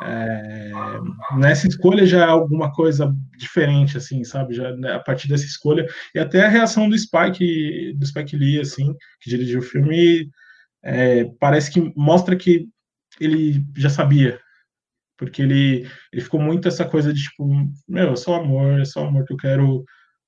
[0.03, 0.73] É,
[1.37, 4.55] nessa escolha já é alguma coisa diferente, assim, sabe?
[4.55, 8.61] Já né, a partir dessa escolha e até a reação do Spike, do Spike Lee,
[8.61, 10.29] assim, que dirigiu o filme,
[10.83, 12.69] é, parece que mostra que
[13.21, 14.41] ele já sabia,
[15.17, 17.47] porque ele, ele ficou muito essa coisa de tipo,
[17.89, 19.85] meu, é só amor, é só amor que eu quero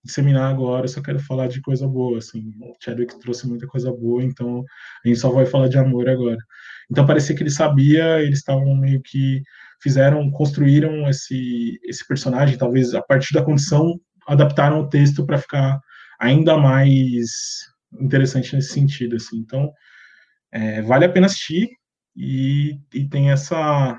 [0.06, 2.50] disseminar agora, eu só quero falar de coisa boa, assim.
[2.60, 4.64] O Chadwick trouxe muita coisa boa, então
[5.04, 6.38] a gente só vai falar de amor agora.
[6.90, 9.42] Então parecia que ele sabia, eles estavam meio que
[9.82, 15.78] fizeram, construíram esse esse personagem, talvez a partir da condição adaptaram o texto para ficar
[16.18, 17.30] ainda mais
[18.00, 19.38] interessante nesse sentido, assim.
[19.38, 19.70] Então
[20.52, 21.68] é, vale a pena assistir
[22.16, 23.98] e, e tem essa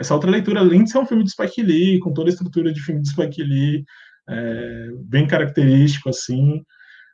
[0.00, 2.72] essa outra leitura, além de ser um filme de Spike Lee, com toda a estrutura
[2.72, 3.84] de filme de Spike Lee,
[4.28, 6.62] é, bem característico, assim,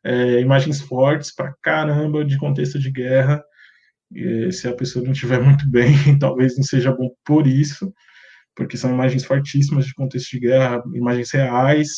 [0.04, 3.42] é, imagens fortes pra caramba de contexto de guerra.
[4.12, 7.92] E, se a pessoa não estiver muito bem, talvez não seja bom por isso,
[8.54, 11.88] porque são imagens fortíssimas de contexto de guerra, imagens reais,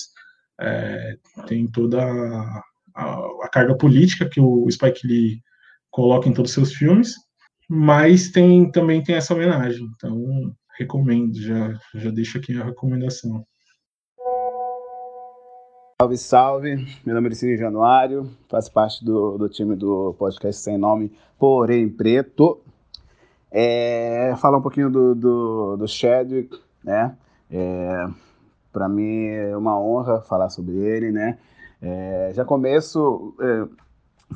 [0.60, 1.16] é,
[1.46, 2.62] tem toda a,
[2.94, 5.42] a, a carga política que o Spike Lee
[5.90, 7.14] coloca em todos os seus filmes,
[7.68, 9.86] mas tem também tem essa homenagem.
[9.94, 13.44] Então, recomendo, já, já deixo aqui a recomendação.
[16.00, 16.86] Salve, salve!
[17.04, 21.88] Meu nome é Cine Januário, faço parte do, do time do podcast Sem Nome, porém
[21.88, 22.60] preto.
[23.50, 27.16] É, falar um pouquinho do, do, do Chadwick, né?
[27.50, 28.06] É,
[28.72, 31.36] Para mim é uma honra falar sobre ele, né?
[31.82, 33.66] É, já começo é,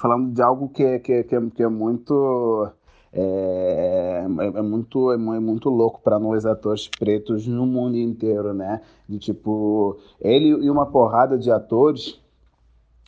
[0.00, 2.72] falando de algo que, que, que, é, que é muito
[3.12, 8.54] é, é, é, muito, é, é muito louco para nós atores pretos no mundo inteiro,
[8.54, 8.80] né?
[9.08, 12.18] De tipo, ele e uma porrada de atores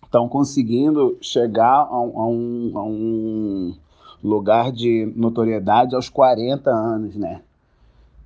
[0.05, 3.75] estão conseguindo chegar a, a, um, a um
[4.23, 7.43] lugar de notoriedade aos 40 anos, né?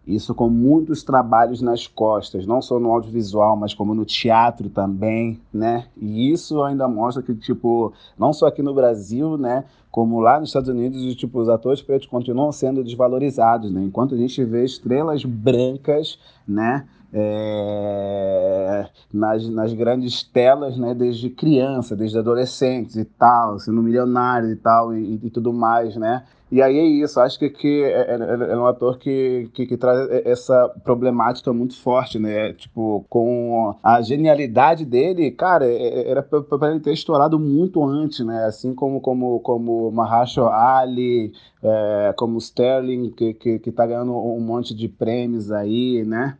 [0.08, 5.38] Isso com muitos trabalhos nas costas, não só no audiovisual, mas como no teatro também,
[5.52, 5.84] né?
[6.00, 9.66] E isso ainda mostra que, tipo, não só aqui no Brasil, né?
[9.90, 13.82] Como lá nos Estados Unidos, tipo, os atores pretos continuam sendo desvalorizados, né?
[13.82, 16.86] Enquanto a gente vê estrelas brancas, né?
[17.12, 24.56] É, nas, nas grandes telas, né, desde criança, desde adolescentes e tal, sendo milionários e
[24.56, 26.24] tal, e, e tudo mais, né?
[26.50, 29.66] E aí é isso, acho que, que é, é, é, é um ator que, que,
[29.66, 32.54] que, traz essa problemática muito forte, né?
[32.54, 38.46] Tipo, com a genialidade dele, cara, era para ele ter estourado muito antes, né?
[38.46, 44.40] Assim como como como Mahershala Ali, é, como Sterling, que, que, que tá ganhando um
[44.40, 46.38] monte de prêmios aí, né?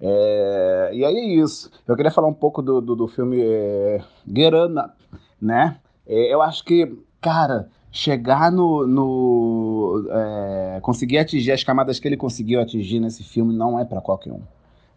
[0.00, 1.70] É, e aí é isso.
[1.86, 4.94] Eu queria falar um pouco do, do, do filme é, Up,
[5.40, 5.78] né?
[6.06, 8.86] É, eu acho que, cara, chegar no.
[8.86, 14.00] no é, conseguir atingir as camadas que ele conseguiu atingir nesse filme não é para
[14.00, 14.42] qualquer um.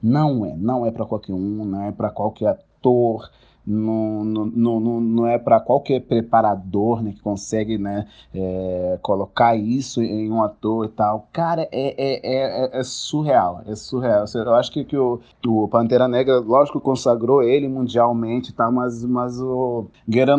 [0.01, 3.29] Não é, não é para qualquer um, não é para qualquer ator,
[3.65, 10.01] não, não, não, não é para qualquer preparador né, que consegue né, é, colocar isso
[10.01, 11.27] em um ator e tal.
[11.31, 14.25] Cara, é, é, é, é surreal, é surreal.
[14.33, 19.39] Eu acho que, que o, o Pantera Negra, lógico, consagrou ele mundialmente, tá, mas, mas
[19.39, 20.37] o Guerrero,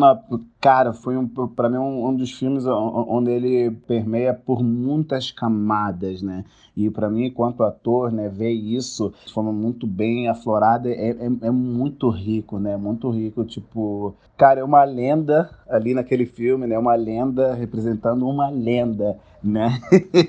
[0.62, 6.22] cara, foi um, para mim um, um, dos filmes onde ele permeia por muitas camadas,
[6.22, 6.44] né?
[6.76, 11.26] E para mim, enquanto ator, né, ver isso de forma muito bem aflorada é, é,
[11.42, 12.76] é muito rico, né?
[12.76, 16.78] Muito rico, tipo, cara, é uma lenda ali naquele filme, né?
[16.78, 19.80] Uma lenda representando uma lenda, né?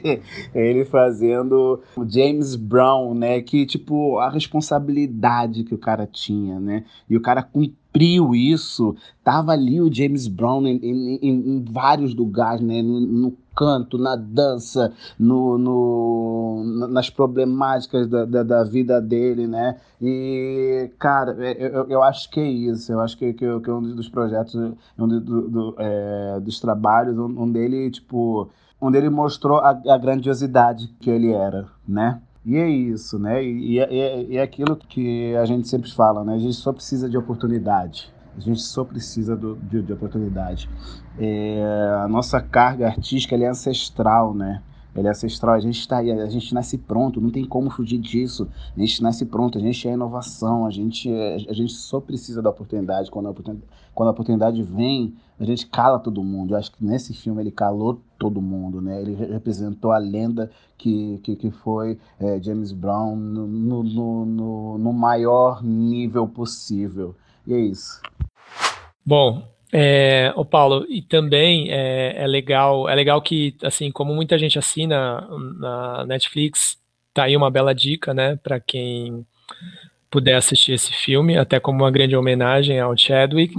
[0.56, 3.40] Ele fazendo o James Brown, né?
[3.40, 6.86] Que, tipo, a responsabilidade que o cara tinha, né?
[7.08, 8.96] E o cara cumpriu isso.
[9.24, 12.82] Tava ali o James Brown em, em, em vários lugares, né?
[12.82, 19.78] No, no, canto, na dança, no, no nas problemáticas da, da, da, vida dele, né?
[20.02, 22.92] E, cara, é, eu, eu acho que é isso.
[22.92, 27.18] Eu acho que, que, que é um dos projetos, um do, do, é, dos trabalhos,
[27.18, 28.50] onde ele, tipo,
[28.82, 32.20] onde ele mostrou a, a grandiosidade que ele era, né?
[32.46, 33.44] E é isso, né?
[33.44, 36.34] E, é, e, é aquilo que a gente sempre fala, né?
[36.34, 38.14] A gente só precisa de oportunidade.
[38.36, 40.70] A gente só precisa do, de, de oportunidade.
[41.18, 41.64] É,
[42.04, 44.62] a nossa carga artística é ancestral, né?
[44.96, 48.48] Ele é ancestral, a gente aí, a gente nasce pronto, não tem como fugir disso.
[48.76, 52.42] A gente nasce pronto, a gente é inovação, a gente, é, a gente só precisa
[52.42, 53.10] da oportunidade.
[53.10, 56.54] Quando a oportunidade, quando a oportunidade vem, a gente cala todo mundo.
[56.54, 59.02] Eu acho que nesse filme ele calou todo mundo, né?
[59.02, 64.94] Ele representou a lenda que, que, que foi é, James Brown no, no, no, no
[64.94, 67.16] maior nível possível.
[67.46, 68.00] E é isso.
[69.06, 69.44] Bom,
[69.76, 74.60] é, o Paulo, e também é, é, legal, é legal que, assim, como muita gente
[74.60, 76.78] assina na Netflix,
[77.12, 79.26] tá aí uma bela dica, né, para quem
[80.14, 83.56] puder assistir esse filme, até como uma grande homenagem ao Chadwick.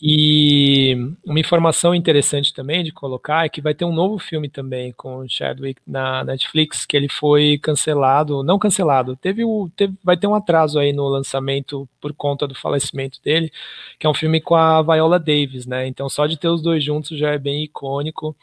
[0.00, 4.90] E uma informação interessante também de colocar é que vai ter um novo filme também
[4.92, 10.16] com o Chadwick na Netflix, que ele foi cancelado, não cancelado, teve o, teve, vai
[10.16, 13.52] ter um atraso aí no lançamento por conta do falecimento dele,
[13.98, 15.86] que é um filme com a Viola Davis, né?
[15.86, 18.34] Então só de ter os dois juntos já é bem icônico.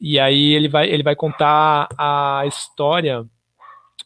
[0.00, 3.24] E aí ele vai, ele vai contar a história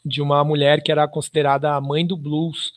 [0.05, 2.73] de uma mulher que era considerada a mãe do blues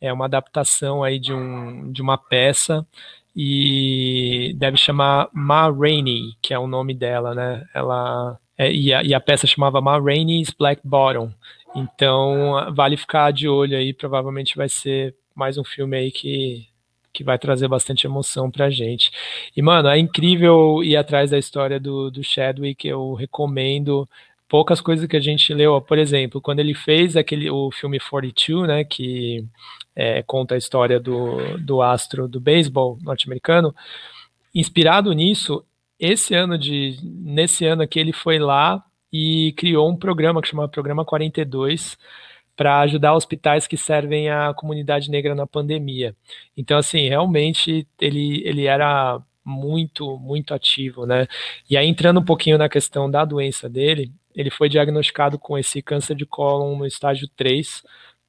[0.00, 2.86] é uma adaptação aí de, um, de uma peça
[3.34, 7.64] e deve chamar Ma Rainey, que é o nome dela, né?
[7.74, 11.30] Ela é, e, a, e, a, peça chamava Ma Rainey's Black Bottom.
[11.74, 16.68] Então vale ficar de olho aí, provavelmente vai ser mais um filme aí que
[17.12, 19.10] que vai trazer bastante emoção pra gente.
[19.56, 24.08] E, mano, é incrível ir atrás da história do, do Chadwick, eu recomendo
[24.48, 28.68] poucas coisas que a gente leu, por exemplo, quando ele fez aquele o filme 42,
[28.68, 29.44] né, que
[30.00, 33.74] é, conta a história do, do astro do beisebol norte-americano.
[34.54, 35.62] Inspirado nisso,
[35.98, 38.82] esse ano de nesse ano aqui ele foi lá
[39.12, 41.98] e criou um programa que chama Programa 42
[42.56, 46.16] para ajudar hospitais que servem a comunidade negra na pandemia.
[46.56, 51.26] Então assim, realmente ele ele era muito muito ativo, né?
[51.68, 55.82] E aí entrando um pouquinho na questão da doença dele, ele foi diagnosticado com esse
[55.82, 57.82] câncer de cólon no estágio 3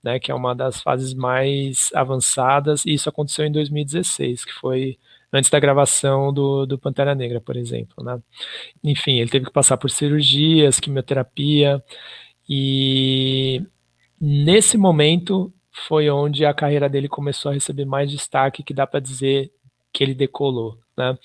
[0.03, 4.97] né, que é uma das fases mais avançadas, e isso aconteceu em 2016, que foi
[5.31, 8.03] antes da gravação do, do Pantera Negra, por exemplo.
[8.03, 8.19] Né?
[8.83, 11.83] Enfim, ele teve que passar por cirurgias, quimioterapia,
[12.49, 13.63] e
[14.19, 18.99] nesse momento foi onde a carreira dele começou a receber mais destaque, que dá para
[18.99, 19.51] dizer
[19.93, 20.77] que ele decolou.
[20.97, 21.17] Né?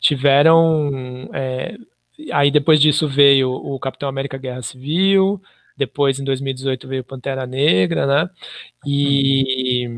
[0.00, 1.30] Tiveram.
[1.32, 1.76] É,
[2.32, 5.40] aí depois disso veio o Capitão América Guerra Civil,
[5.76, 8.30] depois, em 2018, veio Pantera Negra, né?
[8.86, 9.88] E,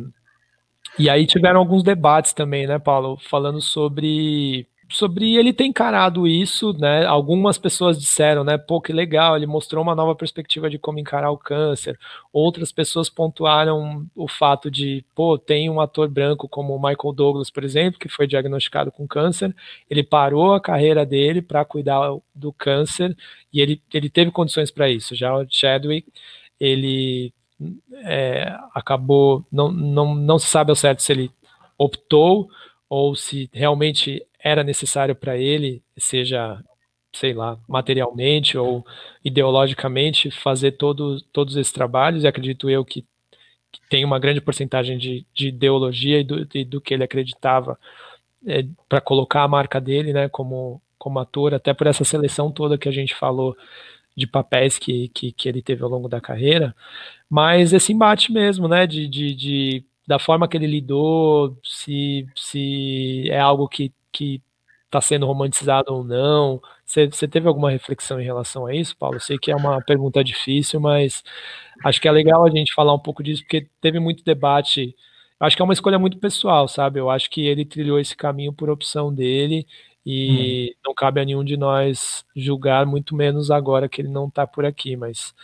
[0.98, 3.18] e aí tiveram alguns debates também, né, Paulo?
[3.18, 7.04] Falando sobre sobre ele ter encarado isso, né?
[7.06, 8.56] Algumas pessoas disseram, né?
[8.56, 11.98] Pô, que legal, ele mostrou uma nova perspectiva de como encarar o câncer.
[12.32, 17.50] Outras pessoas pontuaram o fato de, pô, tem um ator branco como o Michael Douglas,
[17.50, 19.54] por exemplo, que foi diagnosticado com câncer.
[19.90, 22.00] Ele parou a carreira dele para cuidar
[22.34, 23.16] do câncer
[23.52, 25.14] e ele, ele teve condições para isso.
[25.14, 26.12] Já o Chadwick,
[26.60, 27.32] ele
[28.04, 31.30] é, acabou, não, não, não se sabe ao certo se ele
[31.78, 32.48] optou
[32.88, 36.62] ou se realmente era necessário para ele, seja,
[37.12, 38.86] sei lá, materialmente ou
[39.24, 43.04] ideologicamente, fazer todo, todos esses trabalhos, e acredito eu que,
[43.72, 47.76] que tem uma grande porcentagem de, de ideologia e do, de, do que ele acreditava
[48.46, 52.78] é, para colocar a marca dele né, como, como ator, até por essa seleção toda
[52.78, 53.56] que a gente falou
[54.16, 56.74] de papéis que, que, que ele teve ao longo da carreira,
[57.28, 63.28] mas esse embate mesmo, né, de, de, de da forma que ele lidou, se, se
[63.28, 64.42] é algo que, que
[64.86, 66.60] está sendo romantizado ou não.
[66.84, 69.16] Você, você teve alguma reflexão em relação a isso, Paulo?
[69.16, 71.22] Eu sei que é uma pergunta difícil, mas
[71.84, 74.94] acho que é legal a gente falar um pouco disso, porque teve muito debate.
[75.38, 76.98] Acho que é uma escolha muito pessoal, sabe?
[77.00, 79.66] Eu acho que ele trilhou esse caminho por opção dele
[80.04, 80.80] e hum.
[80.88, 84.64] não cabe a nenhum de nós julgar, muito menos agora que ele não está por
[84.64, 84.96] aqui.
[84.96, 85.34] Mas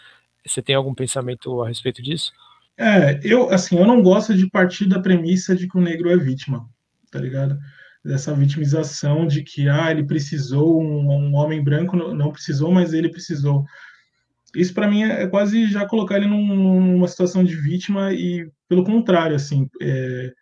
[0.46, 2.32] você tem algum pensamento a respeito disso?
[2.78, 6.16] É, eu assim, eu não gosto de partir da premissa de que o negro é
[6.16, 6.66] vítima,
[7.11, 7.59] tá ligado?
[8.05, 13.09] Dessa vitimização de que ah, ele precisou, um, um homem branco não precisou, mas ele
[13.09, 13.64] precisou.
[14.55, 18.50] Isso para mim é, é, quase já colocar ele num, numa situação de vítima e
[18.68, 20.32] pelo contrário, assim, é,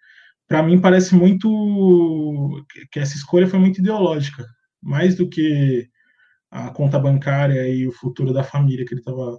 [0.49, 4.45] para mim parece muito que essa escolha foi muito ideológica,
[4.83, 5.89] mais do que
[6.51, 9.39] a conta bancária e o futuro da família que ele estava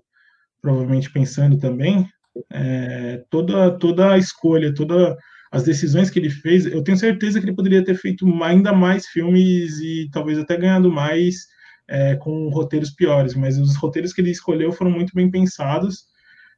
[0.61, 2.07] provavelmente pensando também.
[2.49, 5.17] É, toda toda a escolha, toda
[5.51, 9.05] as decisões que ele fez, eu tenho certeza que ele poderia ter feito ainda mais
[9.07, 11.45] filmes e talvez até ganhado mais
[11.89, 16.05] é, com roteiros piores, mas os roteiros que ele escolheu foram muito bem pensados,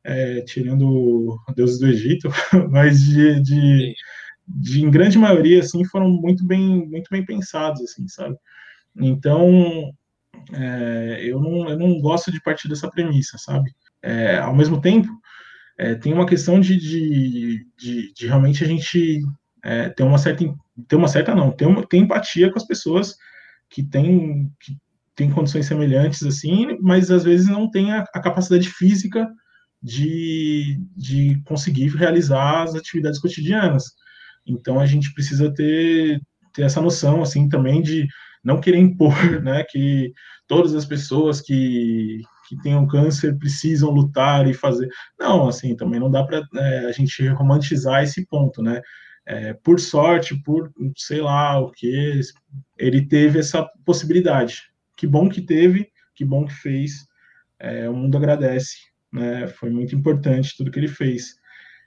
[0.04, 2.30] é, tirando Deuses do Egito,
[2.70, 3.96] mas de, de,
[4.48, 8.38] de, em grande maioria, assim, foram muito bem, muito bem pensados, assim, sabe?
[8.96, 9.92] Então,
[10.54, 13.72] é, eu, não, eu não gosto de partir dessa premissa, sabe?
[14.04, 15.08] É, ao mesmo tempo,
[15.78, 19.22] é, tem uma questão de, de, de, de realmente a gente
[19.64, 20.46] é, ter uma certa
[20.88, 23.16] ter uma certa não ter, uma, ter empatia com as pessoas
[23.70, 24.78] que têm que
[25.16, 29.28] têm condições semelhantes assim mas às vezes não tem a, a capacidade física
[29.84, 33.84] de, de conseguir realizar as atividades cotidianas.
[34.48, 36.22] Então a gente precisa ter
[36.54, 38.08] ter essa noção assim também de
[38.44, 40.14] não querer impor né que
[40.48, 44.90] todas as pessoas que que tenham câncer precisam lutar e fazer.
[45.20, 48.82] Não, assim, também não dá para é, a gente romantizar esse ponto, né?
[49.26, 52.20] É, por sorte, por sei lá o que,
[52.78, 54.64] ele teve essa possibilidade.
[54.98, 57.08] Que bom que teve, que bom que fez.
[57.60, 58.78] É, o mundo agradece,
[59.12, 59.48] né?
[59.48, 61.36] Foi muito importante tudo que ele fez.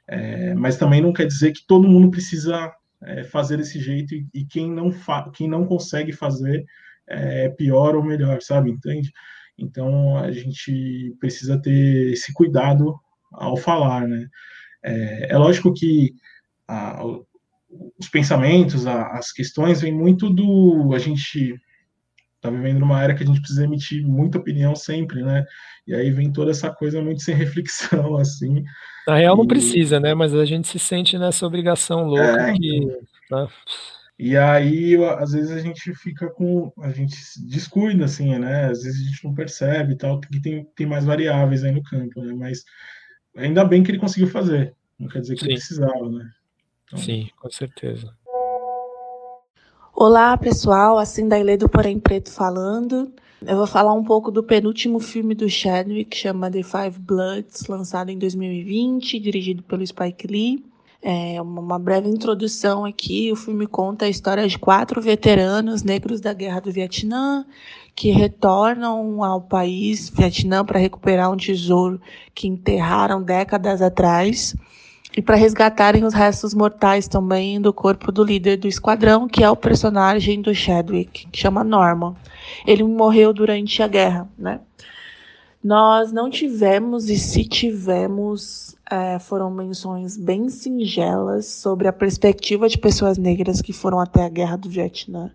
[0.08, 4.26] É, mas também não quer dizer que todo mundo precisa é, fazer desse jeito e,
[4.32, 4.90] e quem não
[5.34, 6.64] quem não consegue fazer
[7.08, 8.70] é pior ou melhor, sabe?
[8.70, 9.12] Entende?
[9.58, 12.98] Então a gente precisa ter esse cuidado
[13.32, 14.28] ao falar, né?
[14.82, 16.14] É, é lógico que
[16.68, 17.02] a,
[17.98, 21.60] os pensamentos, a, as questões vêm muito do a gente
[22.36, 25.44] está vivendo numa era que a gente precisa emitir muita opinião sempre, né?
[25.86, 28.62] E aí vem toda essa coisa muito sem reflexão, assim.
[29.06, 29.38] Na real, e...
[29.38, 30.14] não precisa, né?
[30.14, 32.76] Mas a gente se sente nessa obrigação louca é, que.
[33.24, 33.44] Então...
[33.44, 33.48] Né?
[34.18, 36.72] E aí, às vezes, a gente fica com.
[36.80, 38.70] A gente descuida, assim, né?
[38.70, 41.82] Às vezes a gente não percebe e tal, que tem, tem mais variáveis aí no
[41.82, 42.32] campo, né?
[42.32, 42.64] Mas
[43.36, 44.74] ainda bem que ele conseguiu fazer.
[44.98, 45.46] Não quer dizer que Sim.
[45.46, 46.30] ele precisava, né?
[46.84, 46.98] Então...
[46.98, 48.10] Sim, com certeza.
[49.92, 50.96] Olá, pessoal.
[50.96, 53.12] Assim da Ilê do Porém Preto falando.
[53.46, 57.66] Eu vou falar um pouco do penúltimo filme do Chadwick, que chama The Five Bloods,
[57.66, 60.64] lançado em 2020, dirigido pelo Spike Lee.
[61.02, 63.30] É uma breve introdução aqui.
[63.30, 67.44] O filme conta a história de quatro veteranos negros da Guerra do Vietnã
[67.94, 71.98] que retornam ao país Vietnã para recuperar um tesouro
[72.34, 74.54] que enterraram décadas atrás
[75.16, 79.50] e para resgatarem os restos mortais também do corpo do líder do esquadrão, que é
[79.50, 82.14] o personagem do Chadwick, que chama Norman.
[82.66, 84.60] Ele morreu durante a guerra, né?
[85.64, 92.78] Nós não tivemos, e se tivemos, é, foram menções bem singelas sobre a perspectiva de
[92.78, 95.30] pessoas negras que foram até a guerra do Vietnã.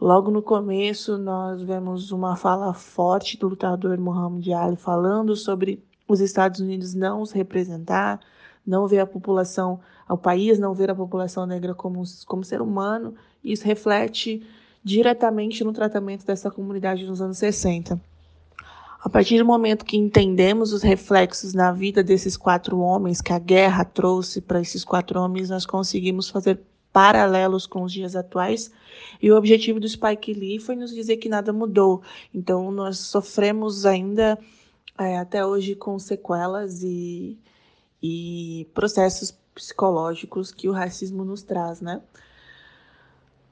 [0.00, 6.20] Logo no começo, nós vemos uma fala forte do lutador Muhammad Ali falando sobre os
[6.20, 8.20] Estados Unidos não os representar,
[8.64, 13.14] não ver a população, ao país não ver a população negra como, como ser humano.
[13.42, 14.46] Isso reflete
[14.84, 18.00] diretamente no tratamento dessa comunidade nos anos 60.
[19.00, 23.38] A partir do momento que entendemos os reflexos na vida desses quatro homens, que a
[23.38, 26.60] guerra trouxe para esses quatro homens, nós conseguimos fazer
[26.92, 28.72] paralelos com os dias atuais.
[29.22, 32.02] E o objetivo do Spike Lee foi nos dizer que nada mudou.
[32.34, 34.36] Então, nós sofremos ainda
[34.98, 37.38] é, até hoje com sequelas e,
[38.02, 42.00] e processos psicológicos que o racismo nos traz, né?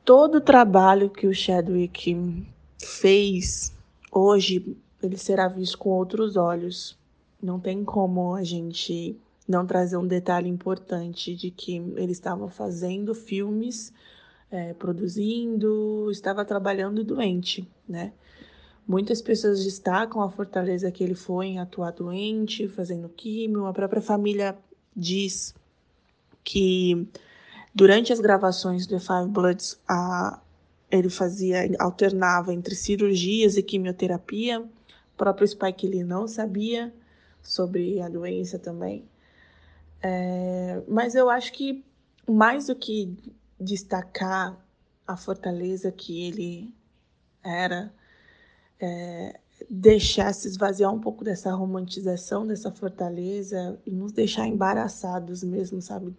[0.05, 2.45] Todo o trabalho que o Chadwick
[2.79, 3.73] fez
[4.11, 4.77] hoje
[5.07, 6.99] ele será visto com outros olhos.
[7.43, 13.15] Não tem como a gente não trazer um detalhe importante de que ele estava fazendo
[13.15, 13.93] filmes,
[14.51, 18.13] é, produzindo, estava trabalhando doente, né?
[18.87, 23.67] Muitas pessoas destacam a fortaleza que ele foi em atuar doente, fazendo químio.
[23.67, 24.57] A própria família
[24.95, 25.53] diz
[26.45, 27.09] que
[27.75, 30.41] durante as gravações do Five Bloods, a,
[30.89, 34.65] ele fazia, alternava entre cirurgias e quimioterapia.
[35.17, 36.93] Próprio Spike Lee não sabia
[37.43, 39.09] sobre a doença também.
[40.03, 41.85] É, mas eu acho que
[42.29, 43.17] mais do que
[43.59, 44.57] destacar
[45.07, 46.75] a fortaleza que ele
[47.43, 47.93] era,
[48.81, 49.39] é,
[49.71, 56.15] deixar se esvaziar um pouco dessa romantização dessa fortaleza e nos deixar embaraçados mesmo, sabe?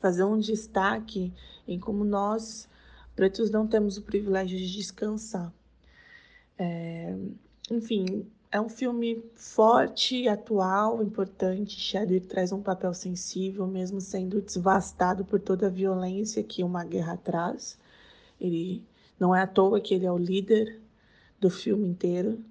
[0.00, 1.32] Fazer um destaque
[1.68, 2.68] em como nós,
[3.14, 5.52] pretos, não temos o privilégio de descansar.
[6.58, 7.14] É,
[7.70, 11.78] enfim, é um filme forte, atual, importante.
[11.78, 17.16] Chadwick traz um papel sensível, mesmo sendo devastado por toda a violência que uma guerra
[17.16, 17.78] traz.
[18.40, 18.82] Ele
[19.18, 20.80] não é à toa que ele é o líder
[21.38, 22.42] do filme inteiro.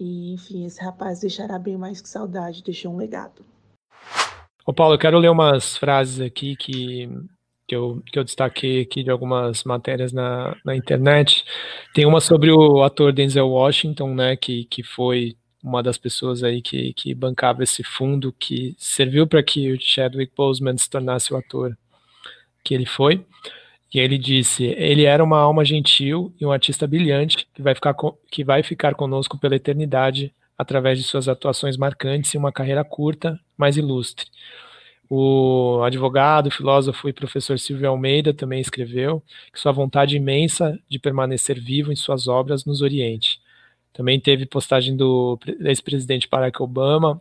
[0.00, 3.44] E, enfim, esse rapaz deixará bem mais que saudade, deixou um legado.
[4.66, 7.08] Ô Paulo, eu quero ler umas frases aqui que
[7.68, 11.44] que eu, que eu destaquei aqui de algumas matérias na, na internet.
[11.92, 16.62] Tem uma sobre o ator Denzel Washington, né, que, que foi uma das pessoas aí
[16.62, 21.36] que, que bancava esse fundo que serviu para que o Chadwick Boseman se tornasse o
[21.36, 21.76] ator
[22.64, 23.24] que ele foi.
[23.92, 27.94] E ele disse: ele era uma alma gentil e um artista brilhante que vai ficar,
[28.30, 33.38] que vai ficar conosco pela eternidade através de suas atuações marcantes e uma carreira curta,
[33.56, 34.26] mas ilustre.
[35.10, 41.58] O advogado, filósofo e professor Silvio Almeida também escreveu que sua vontade imensa de permanecer
[41.58, 43.40] vivo em suas obras nos oriente.
[43.92, 47.20] Também teve postagem do ex-presidente Barack Obama,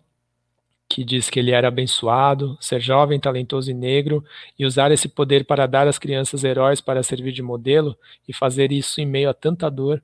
[0.89, 4.23] que diz que ele era abençoado, ser jovem, talentoso e negro,
[4.57, 8.71] e usar esse poder para dar às crianças heróis para servir de modelo, e fazer
[8.71, 10.01] isso em meio a tanta dor.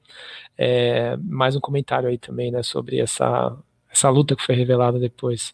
[0.57, 3.57] É, mais um comentário aí também, né, sobre essa
[3.93, 5.53] essa luta que foi revelada depois.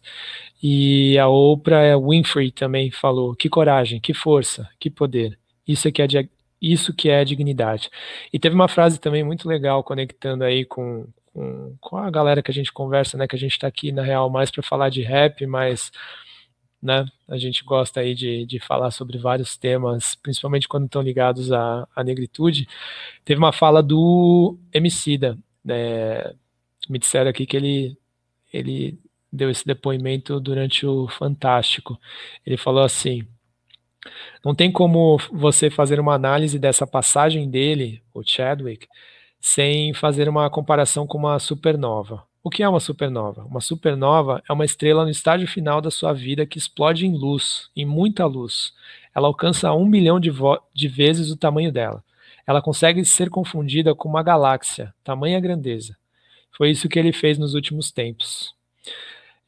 [0.62, 5.38] E a Oprah Winfrey também falou: que coragem, que força, que poder.
[5.68, 6.06] Isso é que é,
[6.60, 7.90] isso que é dignidade.
[8.32, 12.50] E teve uma frase também muito legal conectando aí com, com, com a galera que
[12.50, 13.28] a gente conversa, né?
[13.28, 15.92] Que a gente está aqui na real mais para falar de rap, mas
[16.82, 17.04] né?
[17.28, 21.86] A gente gosta aí de, de falar sobre vários temas, principalmente quando estão ligados à,
[21.94, 22.66] à negritude.
[23.24, 26.32] Teve uma fala do Emicida, né?
[26.88, 27.99] Me disseram aqui que ele
[28.52, 28.98] ele
[29.32, 31.98] deu esse depoimento durante o Fantástico.
[32.44, 33.26] Ele falou assim:
[34.44, 38.86] não tem como você fazer uma análise dessa passagem dele, o Chadwick,
[39.40, 42.24] sem fazer uma comparação com uma supernova.
[42.42, 43.44] O que é uma supernova?
[43.44, 47.68] Uma supernova é uma estrela no estágio final da sua vida que explode em luz,
[47.76, 48.72] em muita luz.
[49.14, 50.30] Ela alcança um milhão de,
[50.74, 52.02] de vezes o tamanho dela.
[52.46, 55.99] Ela consegue ser confundida com uma galáxia, tamanha grandeza.
[56.56, 58.54] Foi isso que ele fez nos últimos tempos.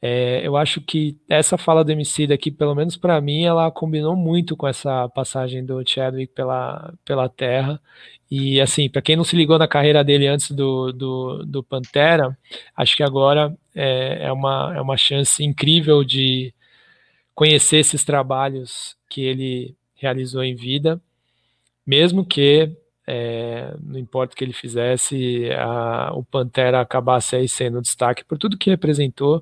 [0.05, 4.17] É, eu acho que essa fala do MC daqui, pelo menos para mim, ela combinou
[4.17, 7.79] muito com essa passagem do Chadwick pela, pela Terra.
[8.29, 12.37] E assim, para quem não se ligou na carreira dele antes do, do, do Pantera,
[12.75, 16.53] acho que agora é, é, uma, é uma chance incrível de
[17.33, 21.01] conhecer esses trabalhos que ele realizou em vida,
[21.87, 22.69] mesmo que
[23.07, 28.37] é, não importa o que ele fizesse, a, o Pantera acabasse aí sendo destaque por
[28.37, 29.41] tudo que representou.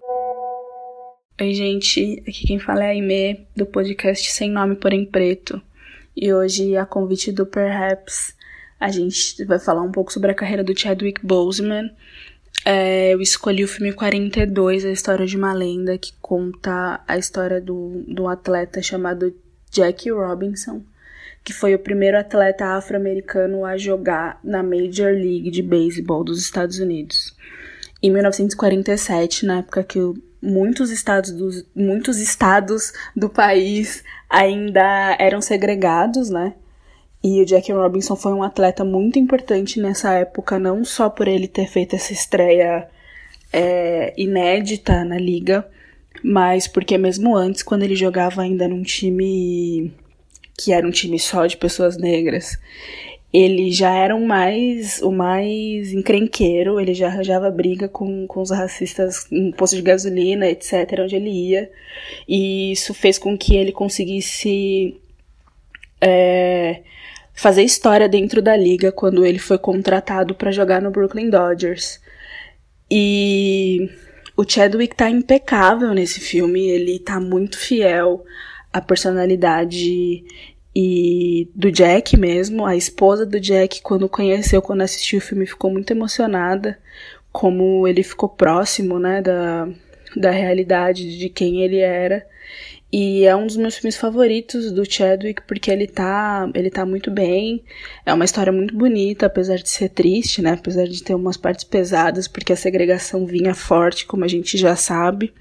[1.39, 5.61] Oi, gente, aqui quem fala é a Aimee, do podcast Sem Nome Porém Preto.
[6.15, 8.35] E hoje, a convite do Perhaps,
[8.79, 11.89] a gente vai falar um pouco sobre a carreira do Chadwick Boseman.
[12.65, 17.59] É, eu escolhi o filme 42, a história de uma lenda, que conta a história
[17.59, 19.33] do, do atleta chamado
[19.71, 20.83] Jackie Robinson,
[21.43, 26.79] que foi o primeiro atleta afro-americano a jogar na Major League de Beisebol dos Estados
[26.79, 27.35] Unidos.
[28.01, 29.99] Em 1947, na época que
[30.41, 36.53] muitos estados, do, muitos estados do país ainda eram segregados, né?
[37.23, 41.47] E o Jackie Robinson foi um atleta muito importante nessa época, não só por ele
[41.47, 42.87] ter feito essa estreia
[43.53, 45.67] é, inédita na liga,
[46.23, 49.93] mas porque mesmo antes, quando ele jogava ainda num time
[50.63, 52.57] que era um time só de pessoas negras,
[53.33, 58.51] ele já era o mais, o mais encrenqueiro, ele já arranjava briga com, com os
[58.51, 61.71] racistas em posto de gasolina, etc., onde ele ia.
[62.27, 64.99] E isso fez com que ele conseguisse
[66.01, 66.81] é,
[67.33, 72.01] fazer história dentro da liga quando ele foi contratado para jogar no Brooklyn Dodgers.
[72.89, 73.89] E
[74.35, 78.25] o Chadwick tá impecável nesse filme, ele tá muito fiel
[78.73, 80.25] à personalidade
[80.75, 85.71] e do Jack mesmo, a esposa do Jack, quando conheceu, quando assistiu o filme, ficou
[85.71, 86.79] muito emocionada,
[87.31, 89.67] como ele ficou próximo, né, da,
[90.15, 92.25] da realidade de quem ele era.
[92.91, 97.09] E é um dos meus filmes favoritos do Chadwick, porque ele tá, ele tá muito
[97.09, 97.63] bem.
[98.05, 100.51] É uma história muito bonita, apesar de ser triste, né?
[100.53, 104.75] Apesar de ter umas partes pesadas, porque a segregação vinha forte, como a gente já
[104.75, 105.33] sabe.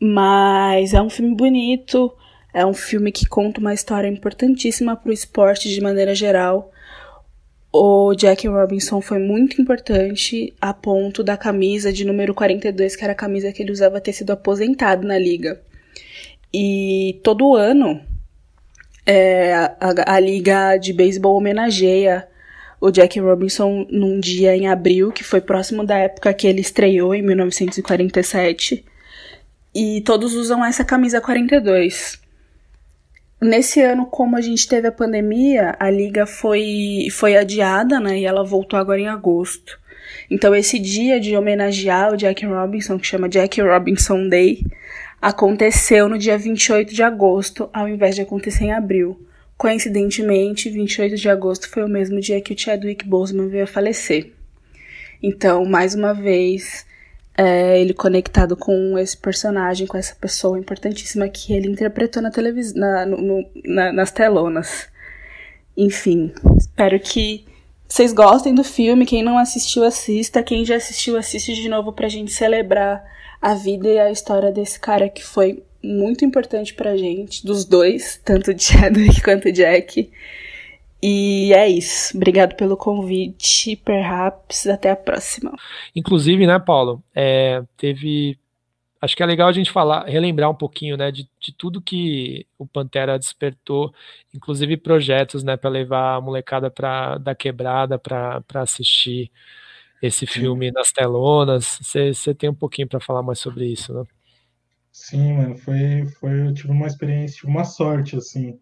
[0.00, 2.10] Mas é um filme bonito,
[2.56, 6.72] é um filme que conta uma história importantíssima para o esporte de maneira geral.
[7.70, 13.12] O Jack Robinson foi muito importante a ponto da camisa de número 42, que era
[13.12, 15.60] a camisa que ele usava, ter sido aposentado na liga.
[16.50, 18.00] E todo ano
[19.04, 22.26] é, a, a, liga de beisebol homenageia
[22.80, 27.14] o Jack Robinson num dia em abril, que foi próximo da época que ele estreou,
[27.14, 28.82] em 1947.
[29.74, 32.24] E todos usam essa camisa 42.
[33.40, 38.18] Nesse ano, como a gente teve a pandemia, a liga foi, foi adiada, né?
[38.18, 39.78] E ela voltou agora em agosto.
[40.30, 44.64] Então, esse dia de homenagear o Jack Robinson, que chama Jack Robinson Day,
[45.20, 49.20] aconteceu no dia 28 de agosto, ao invés de acontecer em abril.
[49.56, 54.32] Coincidentemente, 28 de agosto foi o mesmo dia que o Chadwick Boseman veio a falecer.
[55.22, 56.86] Então, mais uma vez,
[57.36, 62.80] é, ele conectado com esse personagem, com essa pessoa importantíssima que ele interpretou na televisão,
[62.80, 63.06] na,
[63.64, 64.88] na, nas telonas.
[65.76, 67.44] Enfim, espero que
[67.86, 69.04] vocês gostem do filme.
[69.04, 70.42] Quem não assistiu, assista.
[70.42, 73.04] Quem já assistiu, assiste de novo pra gente celebrar
[73.40, 78.20] a vida e a história desse cara que foi muito importante pra gente, dos dois,
[78.24, 80.10] tanto Chadwick quanto Jack.
[81.08, 82.16] E é isso.
[82.16, 83.76] Obrigado pelo convite.
[83.76, 85.52] Perhaps até a próxima.
[85.94, 87.00] Inclusive, né, Paulo?
[87.14, 88.36] É, teve.
[89.00, 92.44] Acho que é legal a gente falar, relembrar um pouquinho, né, de, de tudo que
[92.58, 93.94] o Pantera despertou,
[94.34, 99.30] inclusive projetos, né, para levar a molecada para da quebrada para assistir
[100.02, 100.72] esse filme Sim.
[100.72, 101.78] nas telonas.
[101.82, 104.02] Você tem um pouquinho para falar mais sobre isso, né?
[104.90, 108.58] Sim, mano, foi, foi, eu tive uma experiência, uma sorte, assim,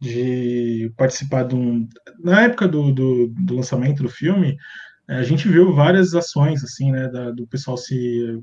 [0.00, 1.88] de participar de um.
[2.18, 4.56] Na época do, do, do lançamento do filme,
[5.08, 8.40] eh, a gente viu várias ações, assim, né, da, do pessoal se,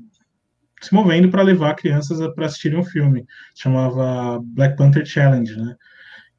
[0.80, 3.26] se movendo para levar crianças para assistirem um filme.
[3.56, 5.74] Chamava Black Panther Challenge, né?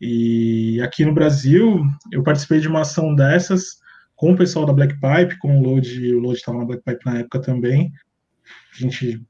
[0.02, 3.80] E aqui no Brasil, eu participei de uma ação dessas
[4.16, 7.06] com o pessoal da Black Pipe, com o Load, o Load estava na Black Pipe
[7.06, 7.92] na época também.
[8.74, 9.22] A gente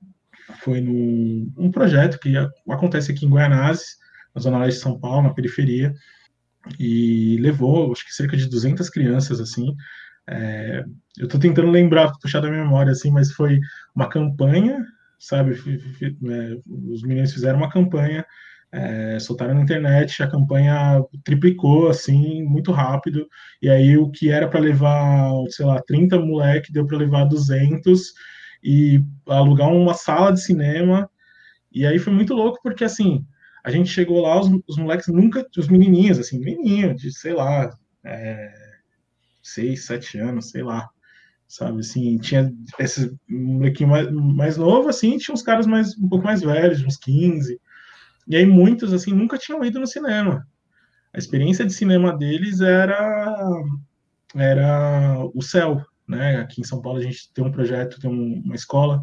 [0.61, 2.35] foi num um projeto que
[2.67, 3.98] acontece aqui em Guianazes,
[4.33, 5.93] na zona leste de São Paulo, na periferia,
[6.79, 9.75] e levou, acho que cerca de 200 crianças, assim.
[10.27, 10.83] É,
[11.17, 13.59] eu estou tentando lembrar, puxar da memória, assim, mas foi
[13.95, 14.85] uma campanha,
[15.17, 15.53] sabe?
[16.01, 16.57] É,
[16.91, 18.25] os meninos fizeram uma campanha
[18.71, 23.27] é, soltaram na internet, a campanha triplicou assim, muito rápido,
[23.61, 28.13] e aí o que era para levar, sei lá, 30 moleque deu para levar 200
[28.63, 31.09] e alugar uma sala de cinema,
[31.71, 33.25] e aí foi muito louco porque assim,
[33.63, 37.69] a gente chegou lá, os, os moleques nunca, os menininhos, assim, menininho de, sei lá,
[38.03, 38.51] é,
[39.43, 40.89] 6, 7 anos, sei lá,
[41.47, 46.41] sabe, assim, tinha esse molequinho mais, mais assim, tinha uns caras mais, um pouco mais
[46.41, 47.59] velhos, uns 15,
[48.29, 50.47] e aí muitos assim nunca tinham ido no cinema.
[51.11, 53.63] A experiência de cinema deles era
[54.35, 56.37] era o céu, né?
[56.37, 59.01] Aqui em São Paulo a gente tem um projeto, tem uma escola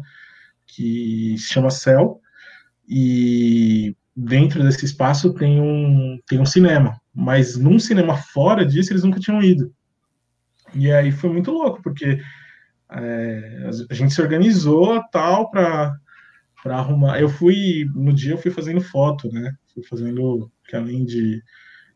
[0.65, 2.21] que se chama Céu
[2.87, 9.03] e dentro desse espaço tem um tem um cinema, mas num cinema fora disso eles
[9.03, 9.71] nunca tinham ido.
[10.73, 12.19] E aí foi muito louco porque
[12.91, 15.95] é, a gente se organizou tal para
[16.63, 17.21] para arrumar.
[17.21, 19.53] Eu fui no dia eu fui fazendo foto, né?
[19.71, 21.43] Fui fazendo que além de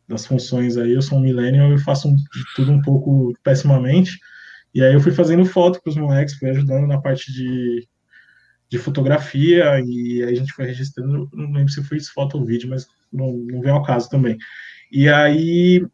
[0.08, 2.16] das funções aí, eu sou um millennial, eu faço um,
[2.56, 4.20] tudo um pouco pessimamente.
[4.74, 7.88] E aí eu fui fazendo foto para os moleques, fui ajudando na parte de,
[8.72, 12.70] de fotografia e aí a gente foi registrando, não lembro se foi foto ou vídeo,
[12.70, 14.38] mas não, não vem ao caso também.
[14.90, 15.86] E aí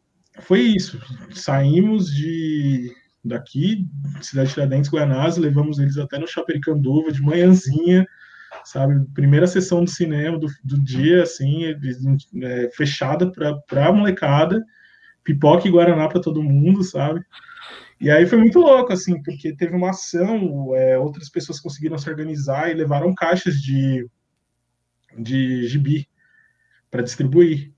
[0.41, 1.01] foi isso.
[1.31, 2.93] Saímos de
[3.25, 3.87] daqui,
[4.21, 8.05] Cidade Tiradentes, Guianás, levamos eles até no Chapericanduva de manhãzinha,
[8.63, 9.03] sabe?
[9.13, 11.65] Primeira sessão do cinema do, do dia, assim,
[12.43, 14.63] é, fechada para a molecada,
[15.23, 17.21] pipoca e guaraná para todo mundo, sabe?
[17.99, 22.09] E aí foi muito louco, assim, porque teve uma ação, é, outras pessoas conseguiram se
[22.09, 24.07] organizar e levaram caixas de,
[25.17, 26.07] de gibi
[26.91, 27.73] para distribuir.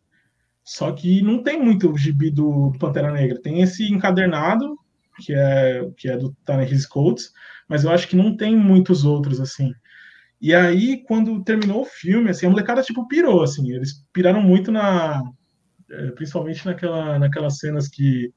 [0.64, 3.42] Só que não tem muito gibi do, do, Pantera Negra.
[3.42, 4.78] Tem esse encadernado,
[5.18, 7.32] que é, que é do Tannehill Coates,
[7.68, 9.74] mas eu acho que não tem muitos outros, assim.
[10.42, 14.72] E aí, quando terminou o filme, assim, a molecada, tipo, pirou, assim, eles piraram muito
[14.72, 15.22] na...
[15.90, 18.34] É, principalmente naquela, naquelas cenas que...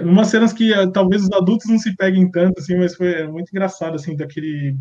[0.00, 3.50] Umas cenas que é, talvez os adultos não se peguem tanto, assim, mas foi muito
[3.50, 4.76] engraçado, assim, daquele...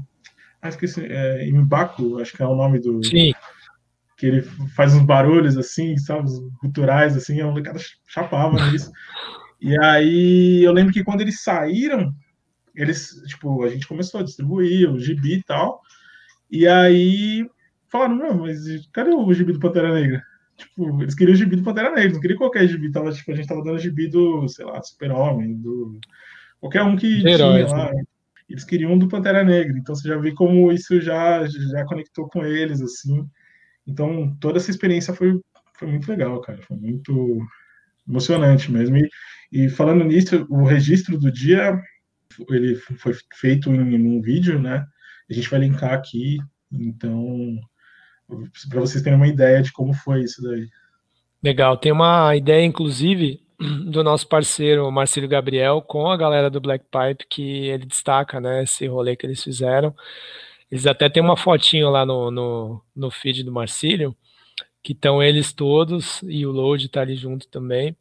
[0.61, 3.03] Ah, esqueci, é, Imbaku, acho que é o nome do...
[3.03, 3.34] Sim.
[4.18, 4.41] que ele
[4.76, 8.91] faz uns barulhos assim, sabe, os guturais assim, a molecada chapava nisso.
[9.61, 12.11] E aí eu lembro que quando eles saíram,
[12.76, 15.82] eles, tipo, a gente começou a distribuir o gibi e tal.
[16.49, 17.47] E aí
[17.88, 18.59] falaram, não, mas
[18.91, 20.24] cadê o gibi do Pantera Negra?
[20.58, 22.91] Tipo, eles queriam o gibi do Pantera Negra, não queria qualquer gibi.
[22.91, 25.99] Tava, tipo, a gente tava dando gibi do, sei lá, Super-Homem, do.
[26.60, 27.93] Qualquer um que Heróis, tinha lá.
[27.93, 28.03] Né?
[28.49, 29.78] Eles queriam um do Pantera Negra.
[29.78, 33.28] Então você já vê como isso já, já conectou com eles, assim.
[33.86, 35.39] Então toda essa experiência foi,
[35.78, 36.60] foi muito legal, cara.
[36.64, 37.39] Foi muito
[38.08, 38.97] emocionante mesmo.
[38.97, 39.10] E,
[39.51, 41.80] e falando nisso, o registro do dia
[42.49, 44.86] ele foi feito em, em um vídeo, né?
[45.30, 46.38] A gente vai linkar aqui.
[46.72, 47.60] Então,
[48.70, 50.68] para vocês terem uma ideia de como foi isso daí.
[51.42, 53.42] Legal, tem uma ideia, inclusive,
[53.90, 58.64] do nosso parceiro Marcelo Gabriel com a galera do Black Pipe, que ele destaca né,
[58.64, 59.96] esse rolê que eles fizeram.
[60.70, 64.16] Eles até tem uma fotinho lá no, no, no feed do Marcílio,
[64.84, 67.96] que estão eles todos, e o Load está ali junto também.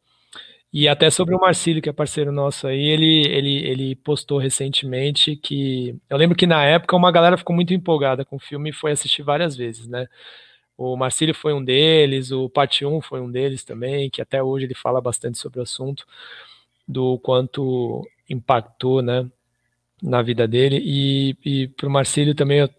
[0.73, 5.35] E até sobre o Marcílio, que é parceiro nosso aí, ele, ele, ele postou recentemente
[5.35, 5.95] que.
[6.09, 8.91] Eu lembro que na época uma galera ficou muito empolgada com o filme e foi
[8.91, 10.07] assistir várias vezes, né?
[10.77, 14.65] O Marcílio foi um deles, o Parte 1 foi um deles também, que até hoje
[14.65, 16.05] ele fala bastante sobre o assunto,
[16.87, 19.29] do quanto impactou, né,
[20.01, 20.79] na vida dele.
[20.83, 22.69] E, e para o Marcílio também, eu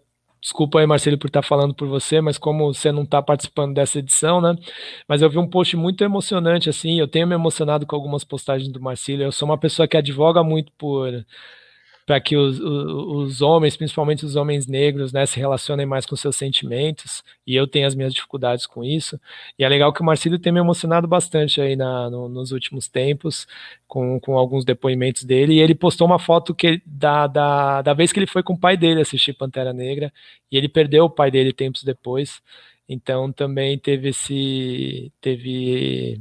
[0.41, 3.99] Desculpa aí, Marcelo, por estar falando por você, mas como você não está participando dessa
[3.99, 4.55] edição, né?
[5.07, 6.97] Mas eu vi um post muito emocionante, assim.
[6.97, 9.21] Eu tenho me emocionado com algumas postagens do Marcelo.
[9.23, 11.25] Eu sou uma pessoa que advoga muito por
[12.09, 16.35] para que os, os, homens, principalmente os homens negros, né, se relacionem mais com seus
[16.35, 19.21] sentimentos, e eu tenho as minhas dificuldades com isso,
[19.59, 22.87] e é legal que o Marcílio tem me emocionado bastante aí na, no, nos últimos
[22.87, 23.45] tempos,
[23.87, 28.11] com, com alguns depoimentos dele, e ele postou uma foto que da, da, da vez
[28.11, 30.11] que ele foi com o pai dele assistir Pantera Negra,
[30.51, 32.41] e ele perdeu o pai dele tempos depois,
[32.87, 36.19] então também teve esse teve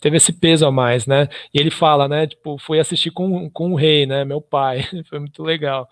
[0.00, 1.28] teve esse peso a mais, né?
[1.54, 2.26] E ele fala, né?
[2.26, 4.24] Tipo, fui assistir com, com o rei, né?
[4.24, 4.82] Meu pai.
[5.08, 5.88] Foi muito legal.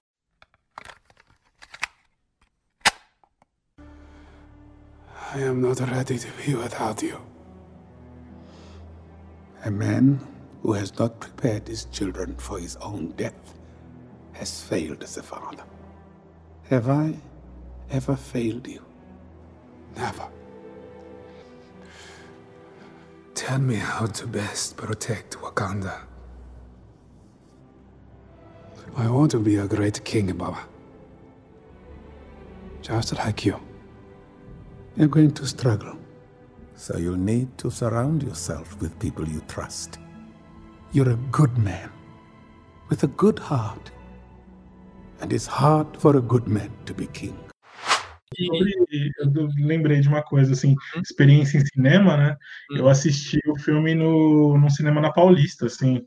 [5.35, 7.21] I am not ready to be without you.
[9.63, 10.19] A man
[10.63, 13.35] who has not prepared his children for his own death
[14.33, 15.65] has failed as a father.
[16.71, 17.15] Have I
[17.91, 18.83] ever failed you?
[19.97, 20.29] Never.
[23.39, 26.01] Tell me how to best protect Wakanda.
[28.97, 30.67] I want to be a great king, Baba.
[32.83, 33.61] Just like you.
[34.97, 35.97] You're going to struggle.
[36.75, 40.01] So you'll need to surround yourself with people you trust.
[40.91, 41.93] You're a good man,
[42.89, 43.93] with a good heart.
[45.21, 47.39] And it's hard for a good man to be king.
[48.37, 51.03] Eu lembrei de uma coisa, assim, uhum.
[51.03, 52.37] experiência em cinema, né?
[52.71, 52.89] Eu uhum.
[52.89, 56.05] assisti o filme no, no cinema na Paulista, assim.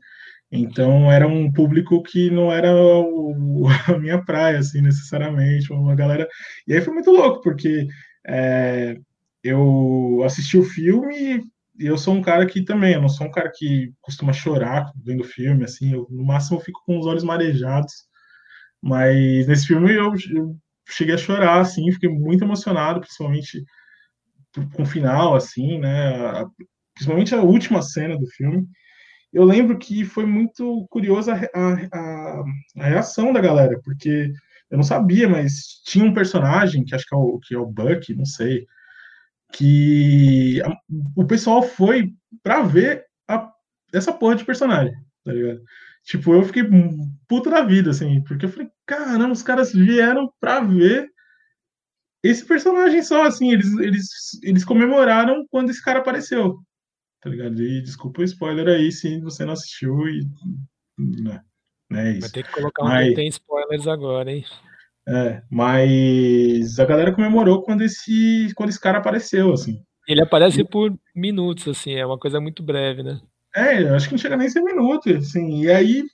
[0.50, 6.28] Então era um público que não era o, a minha praia, assim, necessariamente, uma galera.
[6.66, 7.86] E aí foi muito louco, porque
[8.26, 8.96] é,
[9.42, 11.42] eu assisti o filme
[11.78, 14.92] e eu sou um cara que também, eu não sou um cara que costuma chorar
[15.02, 17.92] vendo filme, assim, eu, no máximo eu fico com os olhos marejados.
[18.82, 20.56] Mas nesse filme eu, eu
[20.92, 23.64] cheguei a chorar, assim, fiquei muito emocionado, principalmente
[24.74, 26.44] com o final, assim, né?
[26.94, 28.66] Principalmente a última cena do filme.
[29.32, 32.44] Eu lembro que foi muito curiosa a, a,
[32.76, 34.30] reação da galera, porque
[34.70, 37.66] eu não sabia, mas tinha um personagem, que acho que é o, que é o
[37.66, 38.66] Buck, não sei,
[39.52, 40.76] que a,
[41.16, 42.12] o pessoal foi
[42.42, 43.06] para ver
[43.92, 45.62] essa porra de personagem, tá ligado?
[46.04, 46.64] Tipo, eu fiquei
[47.28, 51.08] puta da vida, assim, porque eu falei, caramba, os caras vieram pra ver
[52.22, 54.08] esse personagem só, assim, eles, eles,
[54.42, 56.58] eles comemoraram quando esse cara apareceu,
[57.20, 57.60] tá ligado?
[57.60, 60.28] E desculpa o spoiler aí se você não assistiu e.
[60.98, 61.42] Né,
[61.90, 62.20] né é isso.
[62.20, 64.44] Vai ter que colocar um mas, tem spoilers agora, hein?
[65.08, 69.82] É, mas a galera comemorou quando esse, quando esse cara apareceu, assim.
[70.06, 73.20] Ele aparece por minutos, assim, é uma coisa muito breve, né?
[73.54, 75.62] É, acho que não chega nem 100 minutos, assim.
[75.62, 76.04] E aí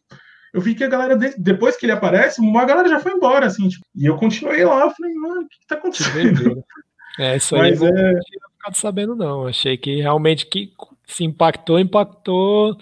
[0.53, 3.68] eu vi que a galera, depois que ele aparece, uma galera já foi embora, assim.
[3.68, 6.64] Tipo, e eu continuei lá, eu falei, mano, o que, que tá acontecendo?
[7.18, 8.20] É, isso aí Mas, eu não é...
[8.20, 9.49] tinha ficado sabendo, não.
[9.49, 10.72] Achei que realmente que
[11.05, 12.78] se impactou, impactou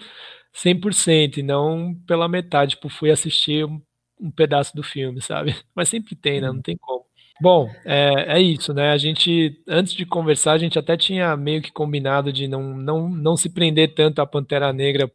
[0.53, 2.75] 100%, e não pela metade.
[2.75, 3.81] Tipo, fui assistir um,
[4.21, 5.55] um pedaço do filme, sabe?
[5.73, 6.49] Mas sempre tem, né?
[6.49, 7.06] Não tem como.
[7.39, 8.91] Bom, é, é, isso, né?
[8.91, 13.07] A gente, antes de conversar, a gente até tinha meio que combinado de não, não,
[13.09, 15.11] não se prender tanto à Pantera Negra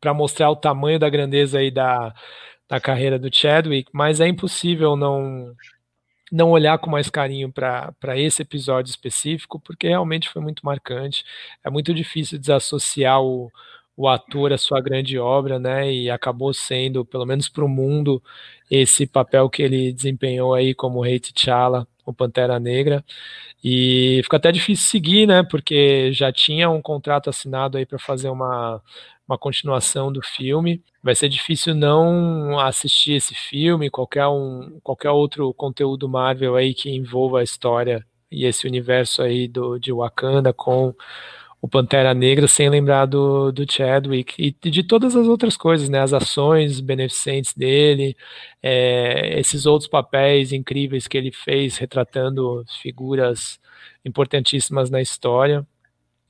[0.00, 2.12] para mostrar o tamanho da grandeza aí da,
[2.68, 5.54] da carreira do Chadwick, mas é impossível não
[6.30, 11.24] não olhar com mais carinho para esse episódio específico, porque realmente foi muito marcante.
[11.64, 13.50] É muito difícil desassociar o,
[13.96, 15.92] o ator a sua grande obra, né?
[15.92, 18.22] E acabou sendo, pelo menos para o mundo,
[18.70, 23.04] esse papel que ele desempenhou aí como Rei T'Challa, o Pantera Negra.
[23.62, 25.42] E fica até difícil seguir, né?
[25.42, 28.80] Porque já tinha um contrato assinado aí para fazer uma,
[29.28, 30.82] uma continuação do filme.
[31.02, 36.90] Vai ser difícil não assistir esse filme, qualquer, um, qualquer outro conteúdo Marvel aí que
[36.90, 40.94] envolva a história e esse universo aí do, de Wakanda com
[41.60, 46.00] o Pantera Negra sem lembrar do, do Chadwick e de todas as outras coisas, né?
[46.00, 48.16] As ações beneficentes dele,
[48.62, 53.58] é, esses outros papéis incríveis que ele fez retratando figuras
[54.04, 55.66] importantíssimas na história.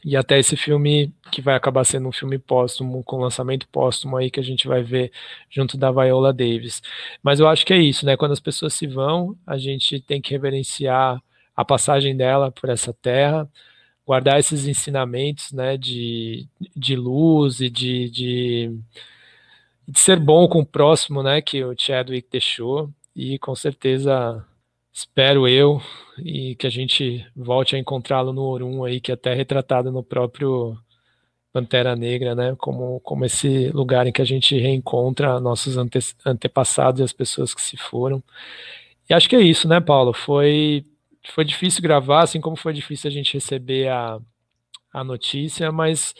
[0.04, 4.30] E até esse filme que vai acabar sendo um filme póstumo, com lançamento póstumo aí
[4.30, 5.10] que a gente vai ver
[5.50, 6.80] junto da Viola Davis.
[7.22, 8.16] Mas eu acho que é isso, né?
[8.16, 11.20] Quando as pessoas se vão, a gente tem que reverenciar
[11.56, 13.48] a passagem dela por essa terra,
[14.06, 18.78] guardar esses ensinamentos né, de, de luz e de, de,
[19.88, 22.90] de ser bom com o próximo né, que o Chadwick deixou.
[23.14, 24.44] E com certeza
[24.92, 25.82] espero eu
[26.18, 30.02] e que a gente volte a encontrá-lo no Orum aí, que é até retratado no
[30.02, 30.78] próprio
[31.52, 32.54] Pantera Negra, né?
[32.58, 37.54] Como, como esse lugar em que a gente reencontra nossos ante, antepassados e as pessoas
[37.54, 38.22] que se foram.
[39.08, 40.12] E acho que é isso, né, Paulo?
[40.12, 40.84] Foi
[41.32, 44.18] foi difícil gravar, assim como foi difícil a gente receber a,
[44.92, 46.14] a notícia, mas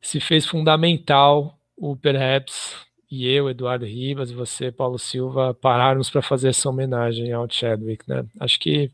[0.00, 2.76] se fez fundamental o Perhaps
[3.10, 8.08] e eu, Eduardo Ribas, e você, Paulo Silva, pararmos para fazer essa homenagem ao Chadwick,
[8.08, 8.24] né?
[8.38, 8.90] Acho que,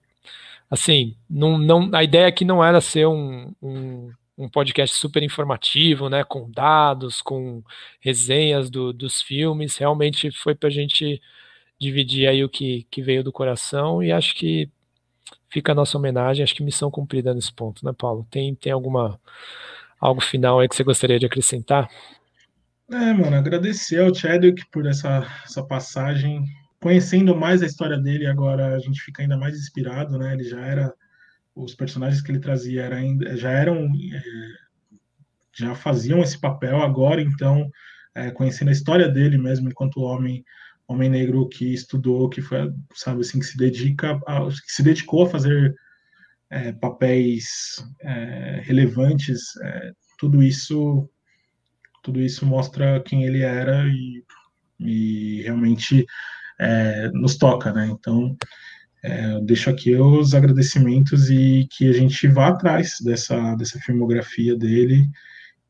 [0.70, 6.08] assim, não, não, a ideia aqui não era ser um, um, um podcast super informativo,
[6.08, 6.22] né?
[6.24, 7.62] Com dados, com
[8.00, 11.20] resenhas do, dos filmes, realmente foi para a gente
[11.78, 14.70] dividir aí o que, que veio do coração e acho que
[15.54, 18.26] fica a nossa homenagem, acho que missão cumprida nesse ponto, né, Paulo?
[18.28, 19.20] Tem, tem alguma
[20.00, 21.88] algo final aí que você gostaria de acrescentar?
[22.90, 26.44] É, mano, agradecer ao Chadwick por essa, essa passagem.
[26.80, 30.34] Conhecendo mais a história dele, agora a gente fica ainda mais inspirado, né?
[30.34, 30.92] Ele já era.
[31.54, 32.98] Os personagens que ele trazia era
[33.36, 33.84] já eram.
[33.84, 34.22] É,
[35.56, 37.70] já faziam esse papel agora, então,
[38.12, 40.44] é, conhecendo a história dele mesmo enquanto homem
[40.86, 45.24] homem negro que estudou, que foi, sabe assim, que se dedica, a, que se dedicou
[45.24, 45.74] a fazer
[46.50, 51.08] é, papéis é, relevantes, é, tudo isso,
[52.02, 54.22] tudo isso mostra quem ele era e,
[54.78, 56.06] e realmente
[56.58, 57.86] é, nos toca, né?
[57.90, 58.36] Então,
[59.02, 64.56] é, eu deixo aqui os agradecimentos e que a gente vá atrás dessa, dessa filmografia
[64.56, 65.08] dele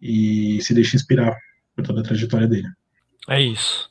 [0.00, 1.36] e se deixe inspirar
[1.74, 2.68] por toda a trajetória dele.
[3.28, 3.88] É isso.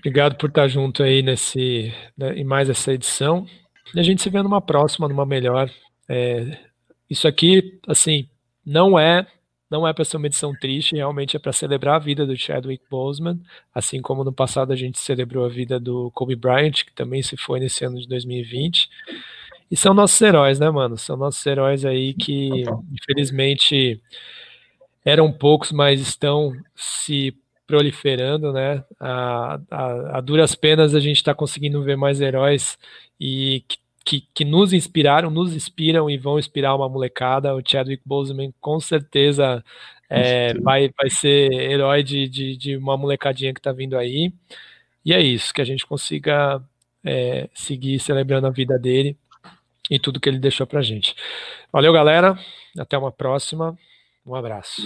[0.00, 3.46] Obrigado por estar junto aí nesse, né, em mais essa edição.
[3.94, 5.70] E a gente se vê numa próxima, numa melhor.
[6.08, 6.58] É,
[7.08, 8.28] isso aqui, assim,
[8.64, 9.26] não é
[9.70, 12.82] não é para ser uma edição triste, realmente é para celebrar a vida do Chadwick
[12.90, 13.40] Boseman,
[13.72, 17.36] assim como no passado a gente celebrou a vida do Kobe Bryant, que também se
[17.36, 18.88] foi nesse ano de 2020.
[19.70, 20.98] E são nossos heróis, né, mano?
[20.98, 24.02] São nossos heróis aí que, infelizmente,
[25.04, 27.32] eram poucos, mas estão se
[27.70, 28.84] proliferando, né?
[28.98, 32.76] A, a, a duras penas a gente está conseguindo ver mais heróis
[33.18, 37.54] e que, que, que, nos inspiraram, nos inspiram e vão inspirar uma molecada.
[37.54, 39.64] O Chadwick Boseman com certeza
[40.08, 44.32] é, vai, vai ser herói de, de, de uma molecadinha que está vindo aí.
[45.04, 46.60] E é isso, que a gente consiga
[47.04, 49.16] é, seguir celebrando a vida dele
[49.88, 51.14] e tudo que ele deixou pra gente.
[51.72, 52.36] Valeu, galera.
[52.76, 53.78] Até uma próxima.
[54.26, 54.82] Um abraço.